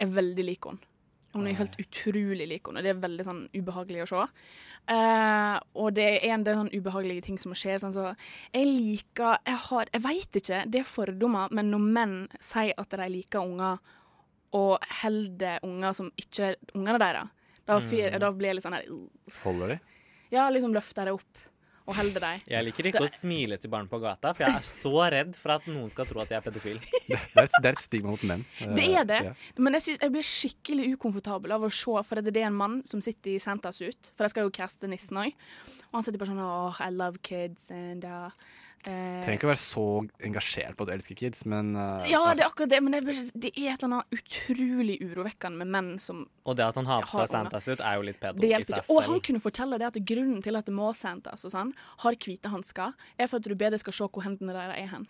er 0.00 0.06
veldig 0.06 0.44
lik 0.44 0.64
henne. 0.68 0.78
Hun 1.36 1.46
er 1.50 1.52
helt 1.58 1.74
utrolig 1.76 2.46
lik 2.48 2.66
henne, 2.70 2.80
det 2.82 2.94
er 2.94 3.00
veldig 3.02 3.24
sånn 3.26 3.42
ubehagelig 3.52 4.04
å 4.06 4.08
se. 4.08 4.22
Uh, 4.88 5.58
og 5.82 5.90
det 5.98 6.06
er 6.22 6.32
en 6.36 6.44
del 6.46 6.54
sånn 6.60 6.70
ubehagelige 6.72 7.24
ting 7.26 7.38
som 7.42 7.52
skjer. 7.58 7.80
Sånn 7.82 7.92
så 7.92 8.04
jeg 8.54 8.66
liker 8.70 9.38
Jeg 9.44 9.58
har 9.66 9.88
Jeg 9.92 10.02
veit 10.04 10.38
ikke, 10.40 10.60
det 10.70 10.80
er 10.80 10.88
fordommer, 10.88 11.48
men 11.52 11.70
når 11.74 11.82
menn 11.98 12.16
sier 12.40 12.72
at 12.78 12.88
de 12.94 13.08
liker 13.10 13.40
unger, 13.42 13.78
og 14.56 14.78
holder 15.02 15.58
unger 15.66 15.92
som 15.92 16.08
ikke 16.16 16.52
er 16.52 16.56
ungene 16.74 16.98
deres, 17.02 17.28
da, 17.66 17.80
fyr- 17.82 18.12
Mm. 18.14 18.20
da 18.22 18.30
blir 18.32 18.46
jeg 18.48 18.54
litt 18.54 18.64
sånn 18.64 18.76
her 18.78 18.86
uh. 18.88 19.08
Holder 19.44 19.68
de? 19.74 19.78
Ja, 20.30 20.48
liksom 20.50 20.72
løfter 20.72 21.04
det 21.04 21.12
opp 21.18 21.38
og 21.86 21.94
holder 21.94 22.24
deg. 22.24 22.40
Jeg 22.50 22.66
liker 22.66 22.88
ikke 22.90 23.02
å 23.06 23.10
smile 23.10 23.56
til 23.62 23.70
barn 23.70 23.86
på 23.90 24.00
gata, 24.02 24.32
for 24.34 24.42
jeg 24.46 24.58
er 24.58 24.66
så 24.66 24.92
redd 25.14 25.36
for 25.38 25.54
at 25.54 25.68
noen 25.70 25.88
skal 25.92 26.08
tro 26.10 26.20
at 26.24 26.32
jeg 26.34 26.40
er 26.40 26.44
pedofil. 26.48 26.80
Det 27.06 27.16
er 27.16 27.46
et, 27.46 27.56
det 27.62 27.68
er 27.70 27.76
et 27.76 27.82
stigma 27.84 28.10
mot 28.14 28.24
menn. 28.26 28.42
Det 28.78 28.86
er 28.98 29.06
det, 29.06 29.20
Ja. 29.28 29.32
men 29.62 29.76
jeg, 29.78 29.84
synes, 29.86 30.02
jeg 30.02 30.14
blir 30.16 30.26
skikkelig 30.26 30.88
ukomfortabel 30.96 31.54
av 31.56 31.66
å 31.66 31.70
se, 31.70 31.96
for 32.08 32.20
det 32.26 32.34
er 32.36 32.48
en 32.48 32.58
mann 32.58 32.80
som 32.88 33.02
sitter 33.04 33.36
i 33.36 33.40
Santas 33.42 33.78
ut, 33.84 34.12
for 34.16 34.26
jeg 34.26 34.34
skal 34.34 34.48
jo 34.48 34.54
caste 34.58 34.90
nissen 34.90 35.20
òg, 35.22 35.34
og 35.90 35.98
han 36.00 36.06
sitter 36.06 36.20
bare 36.22 36.32
sånn 36.34 36.42
oh, 36.42 36.80
I 36.82 36.90
love 36.90 37.22
kids, 37.22 37.70
and 37.70 38.04
uh, 38.04 38.30
eh, 38.84 39.22
Trenger 39.24 39.38
ikke 39.38 39.48
å 39.48 39.52
være 39.52 39.62
så 39.62 39.84
engasjert 40.28 40.76
på 40.76 40.84
at 40.84 40.90
du 40.90 40.94
elsker 40.96 41.18
kids, 41.18 41.44
men 41.48 41.72
uh, 41.78 42.04
Ja, 42.08 42.20
altså, 42.22 42.36
det 42.36 42.44
er 42.44 42.50
akkurat 42.50 42.72
det, 42.74 42.80
men 42.84 42.96
det 42.96 43.00
er, 43.02 43.32
det 43.34 43.52
er 43.54 43.72
et 43.72 43.86
eller 43.86 44.02
annet 44.02 44.18
utrolig 44.20 44.98
urovekkende 45.02 45.62
med 45.62 45.72
menn 45.76 45.90
som 46.02 46.24
Og 46.44 46.58
det 46.58 46.66
at 46.68 46.80
han 46.80 46.90
har 46.90 47.06
på 47.06 47.16
seg 47.16 47.32
Santas 47.32 47.66
Santa-suit, 47.66 47.84
er 47.84 47.98
jo 48.00 48.06
litt 48.10 48.20
pedo 48.22 48.42
Det 48.42 48.52
hjelper 48.52 48.80
ikke. 48.80 48.88
Og 48.94 49.02
han 49.08 49.22
kunne 49.28 49.44
fortelle 49.44 49.80
det 49.82 49.90
at 49.90 50.00
grunnen 50.12 50.44
til 50.44 50.60
at 50.60 50.68
det 50.68 50.76
må 50.76 50.92
Santas 50.96 51.46
og 51.48 51.54
sånn, 51.56 51.74
har 52.04 52.20
hvite 52.26 52.52
hansker, 52.52 52.96
er 53.16 53.30
for 53.30 53.40
at 53.40 53.48
du 53.48 53.56
bedre 53.56 53.80
skal 53.82 53.96
se 53.96 54.10
hvor 54.10 54.26
hendene 54.26 54.56
deres 54.56 54.76
er 54.76 54.92
hen. 54.92 55.08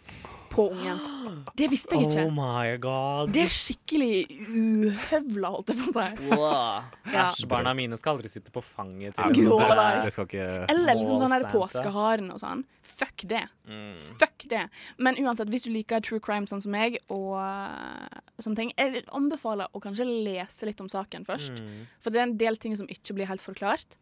På 0.50 0.68
ungen. 0.72 0.98
Det 1.56 1.66
visste 1.70 1.96
jeg 1.96 2.06
ikke. 2.08 2.22
Oh 2.26 2.32
my 2.34 2.76
god. 2.82 3.30
Det 3.34 3.42
er 3.46 3.52
skikkelig 3.52 4.26
uhøvla, 4.46 5.50
holdt 5.54 5.72
jeg 5.72 5.78
på 5.80 5.90
å 5.90 5.94
si. 5.96 6.26
Wow. 6.36 6.86
Ja. 7.12 7.26
Æsj, 7.30 7.46
barna 7.50 7.72
mine 7.76 7.96
skal 7.98 8.16
aldri 8.16 8.30
sitte 8.32 8.52
på 8.54 8.62
fanget 8.64 9.14
til 9.16 9.24
en 9.24 9.34
det- 9.36 9.46
sånn- 9.46 10.02
det 10.04 10.12
skal 10.14 10.26
ikke 10.28 10.48
Eller 10.72 10.98
liksom 11.00 11.20
sånn 11.22 11.46
påskeharen 11.52 12.30
og 12.34 12.40
sånn. 12.42 12.64
Fuck 12.86 13.24
det. 13.28 13.42
Mm. 13.68 13.96
Fuck 14.20 14.46
det. 14.50 14.64
Men 14.98 15.16
uansett, 15.22 15.50
hvis 15.52 15.66
du 15.66 15.70
liker 15.74 16.00
true 16.00 16.20
crime 16.22 16.46
sånn 16.46 16.62
som 16.62 16.72
meg, 16.72 16.98
og 17.10 17.34
uh, 17.36 18.20
sånne 18.40 18.56
ting, 18.56 18.72
jeg 18.78 19.04
anbefaler 19.16 19.68
å 19.74 19.82
kanskje 19.82 20.06
lese 20.06 20.68
litt 20.68 20.80
om 20.80 20.88
saken 20.92 21.24
først. 21.26 21.58
Mm. 21.62 21.86
For 22.00 22.10
det 22.14 22.20
er 22.20 22.28
en 22.30 22.36
del 22.38 22.56
ting 22.62 22.76
som 22.78 22.86
ikke 22.92 23.16
blir 23.18 23.26
helt 23.30 23.42
forklart. 23.44 23.98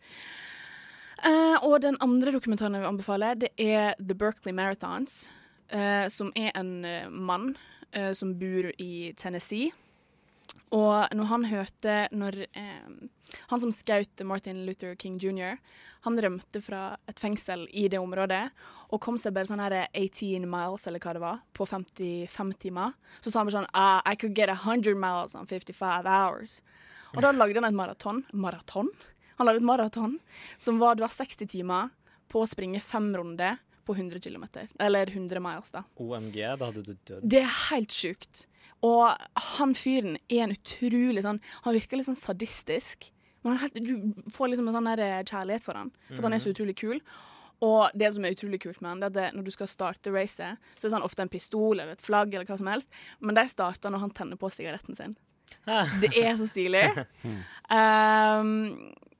Uh, 1.24 1.56
og 1.64 1.78
den 1.84 1.96
andre 2.04 2.32
dokumentaren 2.34 2.74
jeg 2.76 2.82
vil 2.84 2.90
anbefale, 2.90 3.32
det 3.40 3.52
er 3.60 3.94
The 4.00 4.14
Berkeley 4.18 4.52
Marathons. 4.56 5.28
Eh, 5.68 6.06
som 6.12 6.32
er 6.36 6.52
en 6.58 6.84
eh, 6.84 7.08
mann 7.08 7.54
eh, 7.92 8.12
som 8.12 8.34
bor 8.38 8.70
i 8.78 9.12
Tennessee. 9.16 9.72
Og 10.74 11.12
når 11.14 11.28
han 11.30 11.44
hørte 11.46 11.96
når 12.14 12.46
eh, 12.50 12.86
Han 13.50 13.60
som 13.62 13.72
skjøt 13.72 14.22
Martin 14.26 14.64
Luther 14.66 14.94
King 14.98 15.18
jr., 15.22 15.58
han 16.04 16.18
rømte 16.20 16.60
fra 16.60 16.98
et 17.08 17.20
fengsel 17.20 17.64
i 17.72 17.86
det 17.88 17.96
området 17.96 18.42
og 18.92 19.00
kom 19.00 19.16
seg 19.18 19.32
bare 19.32 19.48
sånn 19.48 19.62
her 19.62 19.86
18 19.86 20.44
miles, 20.44 20.84
eller 20.86 21.00
hva 21.00 21.14
det 21.16 21.22
var, 21.22 21.38
på 21.56 21.64
55 21.66 22.52
timer. 22.60 22.92
Så 23.24 23.32
sa 23.32 23.40
han 23.40 23.48
bare 23.48 23.56
sånn 23.56 23.70
ah, 23.72 24.02
I 24.04 24.12
could 24.20 24.36
get 24.36 24.52
100 24.52 24.92
miles 25.00 25.34
on 25.34 25.48
55 25.48 26.04
hours. 26.04 26.58
Og 27.14 27.24
da 27.24 27.32
lagde 27.32 27.56
han 27.56 27.70
et 27.70 27.78
maraton. 27.78 28.20
Maraton? 28.36 28.92
Han 29.38 29.48
lagde 29.48 29.62
et 29.62 29.66
maraton 29.66 30.18
som 30.58 30.78
var, 30.82 30.98
det 30.98 31.06
var 31.06 31.16
60 31.16 31.48
timer 31.50 31.90
på 32.30 32.44
å 32.44 32.50
springe 32.50 32.82
fem 32.84 33.08
runder 33.16 33.56
på 33.84 33.96
100 33.96 34.20
km. 34.24 34.46
Eller 34.80 35.10
100 35.10 35.40
miles, 35.44 35.70
da. 35.74 35.84
OMG, 36.00 36.40
da 36.40 36.68
hadde 36.68 36.84
du 36.84 36.92
dødd. 36.94 37.28
Det 37.34 37.42
er 37.42 37.52
helt 37.70 37.94
sjukt. 37.94 38.46
Og 38.84 39.12
han 39.56 39.76
fyren 39.78 40.18
er 40.28 40.44
en 40.44 40.52
utrolig 40.52 41.22
sånn 41.24 41.38
Han 41.64 41.72
virker 41.76 41.96
litt 41.96 42.08
sånn 42.08 42.20
sadistisk. 42.20 43.10
Men 43.44 43.54
han 43.54 43.62
helt, 43.62 43.78
du 43.80 44.32
får 44.32 44.52
liksom 44.52 44.68
en 44.68 44.76
sånn 44.76 44.90
der 44.90 45.24
kjærlighet 45.28 45.64
for 45.64 45.78
han 45.78 45.92
For 46.10 46.18
at 46.18 46.28
han 46.28 46.36
er 46.36 46.44
så 46.44 46.52
utrolig 46.52 46.76
kul. 46.80 47.00
Og 47.64 47.94
det 47.96 48.10
som 48.12 48.24
er 48.24 48.34
utrolig 48.34 48.60
kult 48.64 48.80
med 48.82 48.90
han, 48.90 49.04
det 49.04 49.20
er 49.20 49.30
at 49.30 49.36
når 49.36 49.46
du 49.46 49.52
skal 49.54 49.70
starte 49.70 50.12
racet, 50.12 50.60
så 50.74 50.82
er 50.82 50.88
det 50.88 50.94
sånn 50.96 51.06
ofte 51.06 51.24
en 51.24 51.32
pistol 51.32 51.78
eller 51.78 51.94
et 51.94 52.04
flagg 52.04 52.34
eller 52.34 52.48
hva 52.48 52.58
som 52.60 52.68
helst, 52.68 52.90
men 53.24 53.38
de 53.38 53.44
starter 53.48 53.94
når 53.94 54.02
han 54.02 54.12
tenner 54.16 54.40
på 54.40 54.50
sigaretten 54.52 54.98
sin. 54.98 55.14
Det 56.02 56.10
er 56.18 56.34
så 56.36 56.48
stilig. 56.50 56.82
Um, 57.70 58.50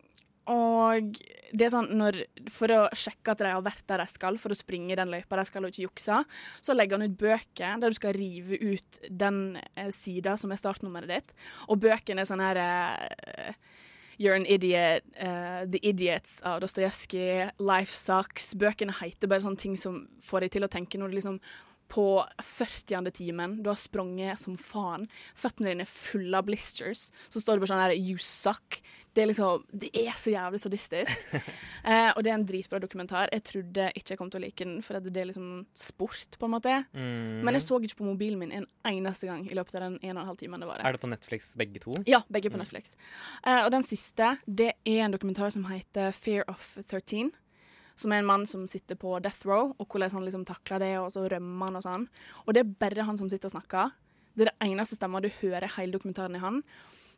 og 0.55 1.15
det 1.55 1.69
er 1.69 1.73
sånn 1.75 1.93
når, 1.95 2.19
For 2.53 2.73
å 2.75 2.81
sjekke 2.97 3.35
at 3.35 3.43
de 3.43 3.53
har 3.53 3.65
vært 3.65 3.87
der 3.91 4.03
de 4.03 4.09
skal, 4.11 4.39
for 4.43 4.55
å 4.55 4.59
springe 4.59 4.97
den 4.99 5.13
løypa 5.13 5.39
de 5.39 5.47
skal 5.49 5.67
og 5.67 5.73
ikke 5.73 5.87
jukse, 5.87 6.21
så 6.65 6.77
legger 6.77 6.99
han 6.99 7.09
ut 7.11 7.19
bøker 7.21 7.81
der 7.83 7.95
du 7.95 7.99
skal 7.99 8.17
rive 8.19 8.59
ut 8.59 9.01
den 9.09 9.41
eh, 9.75 9.93
sida 9.95 10.37
som 10.41 10.53
er 10.55 10.61
startnummeret 10.61 11.13
ditt. 11.13 11.35
Og 11.69 11.81
bøkene 11.85 12.25
er 12.25 12.31
sånn 12.31 12.45
her 12.45 12.61
eh, 12.61 13.55
You're 14.19 14.37
an 14.39 14.47
idiot, 14.47 15.03
eh, 15.19 15.65
The 15.67 15.81
Idiots 15.83 16.39
av 16.47 16.61
Dostojevskij, 16.63 17.51
Life 17.59 17.97
Sucks. 17.99 18.53
Bøkene 18.59 18.95
heter 19.01 19.31
bare 19.31 19.43
sånne 19.43 19.59
ting 19.59 19.79
som 19.81 20.05
får 20.23 20.47
deg 20.47 20.55
til 20.55 20.67
å 20.67 20.71
tenke 20.71 21.01
når 21.01 21.11
du 21.11 21.19
liksom 21.19 21.41
på 21.95 22.09
40. 22.43 23.13
timen, 23.15 23.61
du 23.63 23.71
har 23.71 23.79
sprunget 23.79 24.41
som 24.43 24.59
faen, 24.59 25.07
føttene 25.39 25.71
dine 25.71 25.87
er 25.87 25.91
fulle 25.91 26.41
av 26.41 26.49
blisters, 26.49 27.11
så 27.31 27.43
står 27.43 27.57
det 27.57 27.65
bare 27.65 27.73
sånn 27.75 27.85
her 27.85 27.95
You 27.95 28.19
suck. 28.19 28.81
Det 29.15 29.23
er 29.23 29.29
liksom 29.31 29.63
Det 29.71 29.93
er 29.95 30.17
så 30.19 30.33
jævlig 30.33 30.59
sadistisk. 30.59 31.13
eh, 31.87 32.11
og 32.17 32.25
det 32.25 32.33
er 32.33 32.35
en 32.35 32.47
dritbra 32.49 32.81
dokumentar. 32.83 33.31
Jeg 33.31 33.45
trodde 33.47 33.85
ikke 33.95 34.15
jeg 34.15 34.19
kom 34.19 34.33
til 34.33 34.41
å 34.41 34.43
like 34.43 34.67
den, 34.67 34.81
for 34.83 34.99
det 34.99 35.21
er 35.23 35.29
liksom 35.31 35.53
sport, 35.79 36.35
på 36.41 36.49
en 36.49 36.55
måte. 36.57 36.81
Mm. 36.97 37.45
Men 37.47 37.55
jeg 37.55 37.67
så 37.69 37.79
ikke 37.79 38.01
på 38.01 38.09
mobilen 38.09 38.43
min 38.43 38.57
en 38.59 38.67
eneste 38.91 39.31
gang 39.31 39.47
i 39.47 39.55
løpet 39.55 39.79
av 39.79 39.87
den 39.87 40.01
en 40.03 40.17
og 40.17 40.25
en 40.25 40.33
halv 40.33 40.43
timen 40.43 40.65
det 40.67 40.71
var. 40.73 40.83
Er 40.83 40.97
det 40.99 41.03
på 41.05 41.13
Netflix 41.13 41.53
begge 41.61 41.85
to? 41.85 41.95
Ja, 42.11 42.25
begge 42.27 42.51
på 42.51 42.59
Mm. 42.59 42.65
Netflix. 42.65 42.97
Eh, 43.47 43.63
og 43.65 43.71
den 43.75 43.87
siste, 43.87 44.35
det 44.47 44.73
er 44.83 45.05
en 45.07 45.15
dokumentar 45.15 45.51
som 45.55 45.65
heter 45.71 46.11
Fear 46.11 46.45
of 46.51 46.75
13. 46.89 47.31
Som 47.99 48.13
er 48.13 48.23
en 48.23 48.27
mann 48.29 48.47
som 48.51 48.65
sitter 48.67 48.99
på 48.99 49.13
death 49.23 49.47
row, 49.47 49.71
og 49.79 49.87
hvordan 49.87 50.11
han 50.17 50.27
liksom 50.27 50.47
takler 50.49 50.83
det, 50.83 50.95
og 50.99 51.13
så 51.15 51.29
rømmer 51.31 51.71
han 51.71 51.79
og 51.79 51.85
sånn. 51.85 52.09
Og 52.45 52.57
det 52.57 52.65
er 52.65 52.75
bare 52.83 53.07
han 53.07 53.21
som 53.21 53.31
sitter 53.31 53.51
og 53.51 53.55
snakker. 53.55 53.95
Det 54.35 54.47
er 54.47 54.51
det 54.51 54.67
eneste 54.67 54.99
stemma 54.99 55.23
du 55.23 55.31
hører 55.41 55.71
hele 55.77 55.95
dokumentaren 55.95 56.35
i 56.35 56.43
han. 56.43 56.61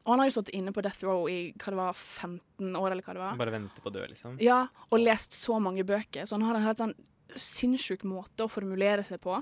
Og 0.07 0.13
han 0.13 0.23
har 0.23 0.29
jo 0.29 0.37
stått 0.37 0.53
inne 0.55 0.71
på 0.71 0.85
death 0.85 1.03
row 1.03 1.25
i 1.33 1.51
hva 1.59 1.73
det 1.73 1.79
var, 1.81 1.97
15 1.97 2.77
år, 2.79 2.93
eller 2.93 3.03
hva 3.03 3.17
det 3.17 3.23
var. 3.25 3.39
Bare 3.41 3.55
venter 3.57 3.83
på 3.83 3.91
å 3.91 3.95
dø, 3.97 4.05
liksom? 4.13 4.37
Ja, 4.45 4.61
og 4.93 5.03
lest 5.03 5.35
så 5.35 5.57
mange 5.63 5.83
bøker. 5.89 6.29
Så 6.29 6.37
han 6.37 6.45
har 6.47 6.59
en 6.59 6.67
helt 6.67 6.83
sånn 6.83 6.95
sinnssyk 7.35 8.05
måte 8.07 8.47
å 8.47 8.53
formulere 8.53 9.03
seg 9.07 9.19
på. 9.25 9.41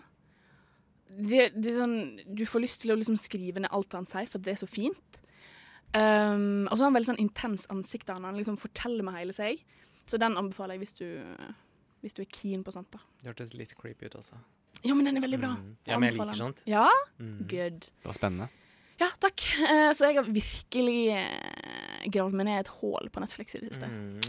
Det, 1.14 1.50
det 1.52 1.74
sånn, 1.76 1.98
du 2.24 2.46
får 2.48 2.64
lyst 2.64 2.80
til 2.82 2.94
å 2.94 2.96
liksom 2.96 3.18
skrive 3.20 3.60
ned 3.60 3.74
alt 3.76 3.92
han 3.98 4.08
sier, 4.08 4.30
for 4.30 4.40
det 4.40 4.54
er 4.54 4.62
så 4.62 4.70
fint. 4.70 5.20
Um, 5.94 6.64
og 6.66 6.74
så 6.74 6.80
har 6.80 6.88
han 6.88 6.96
veldig 6.96 7.10
sånn 7.12 7.22
intens 7.22 7.68
ansikt. 7.70 8.08
da, 8.08 8.16
Han 8.18 8.40
liksom 8.40 8.56
forteller 8.58 9.04
med 9.06 9.18
hele 9.18 9.36
seg. 9.36 9.60
Så 10.06 10.20
den 10.20 10.36
anbefaler 10.36 10.76
jeg 10.76 10.84
hvis 10.84 10.96
du, 10.98 11.06
hvis 12.04 12.16
du 12.16 12.22
er 12.24 12.28
keen 12.28 12.64
på 12.64 12.74
sånt. 12.74 12.90
da. 12.92 13.00
Det 13.22 13.32
hørtes 13.32 13.54
litt 13.56 13.74
creepy 13.78 14.10
ut 14.10 14.18
også. 14.20 14.36
Ja, 14.84 14.92
men 14.94 15.06
den 15.06 15.16
er 15.16 15.24
veldig 15.24 15.40
bra. 15.40 15.54
Mm. 15.56 15.76
Ja, 15.88 15.96
men 15.98 16.10
jeg 16.10 16.18
liker 16.18 16.38
sånt. 16.38 16.60
Ja? 16.68 16.88
Mm. 17.18 17.38
Good. 17.48 17.86
Det 17.88 18.10
var 18.10 18.16
spennende. 18.18 18.50
Ja, 19.00 19.08
takk. 19.22 19.42
Eh, 19.64 19.90
så 19.96 20.10
jeg 20.10 20.18
har 20.20 20.28
virkelig 20.28 20.98
eh, 21.16 22.04
gravd 22.14 22.36
meg 22.38 22.46
ned 22.50 22.60
et 22.62 22.70
hull 22.80 23.08
på 23.10 23.22
Netflix 23.24 23.56
i 23.56 23.62
det 23.62 23.72
siste. 23.72 23.88
Mm. 23.88 24.20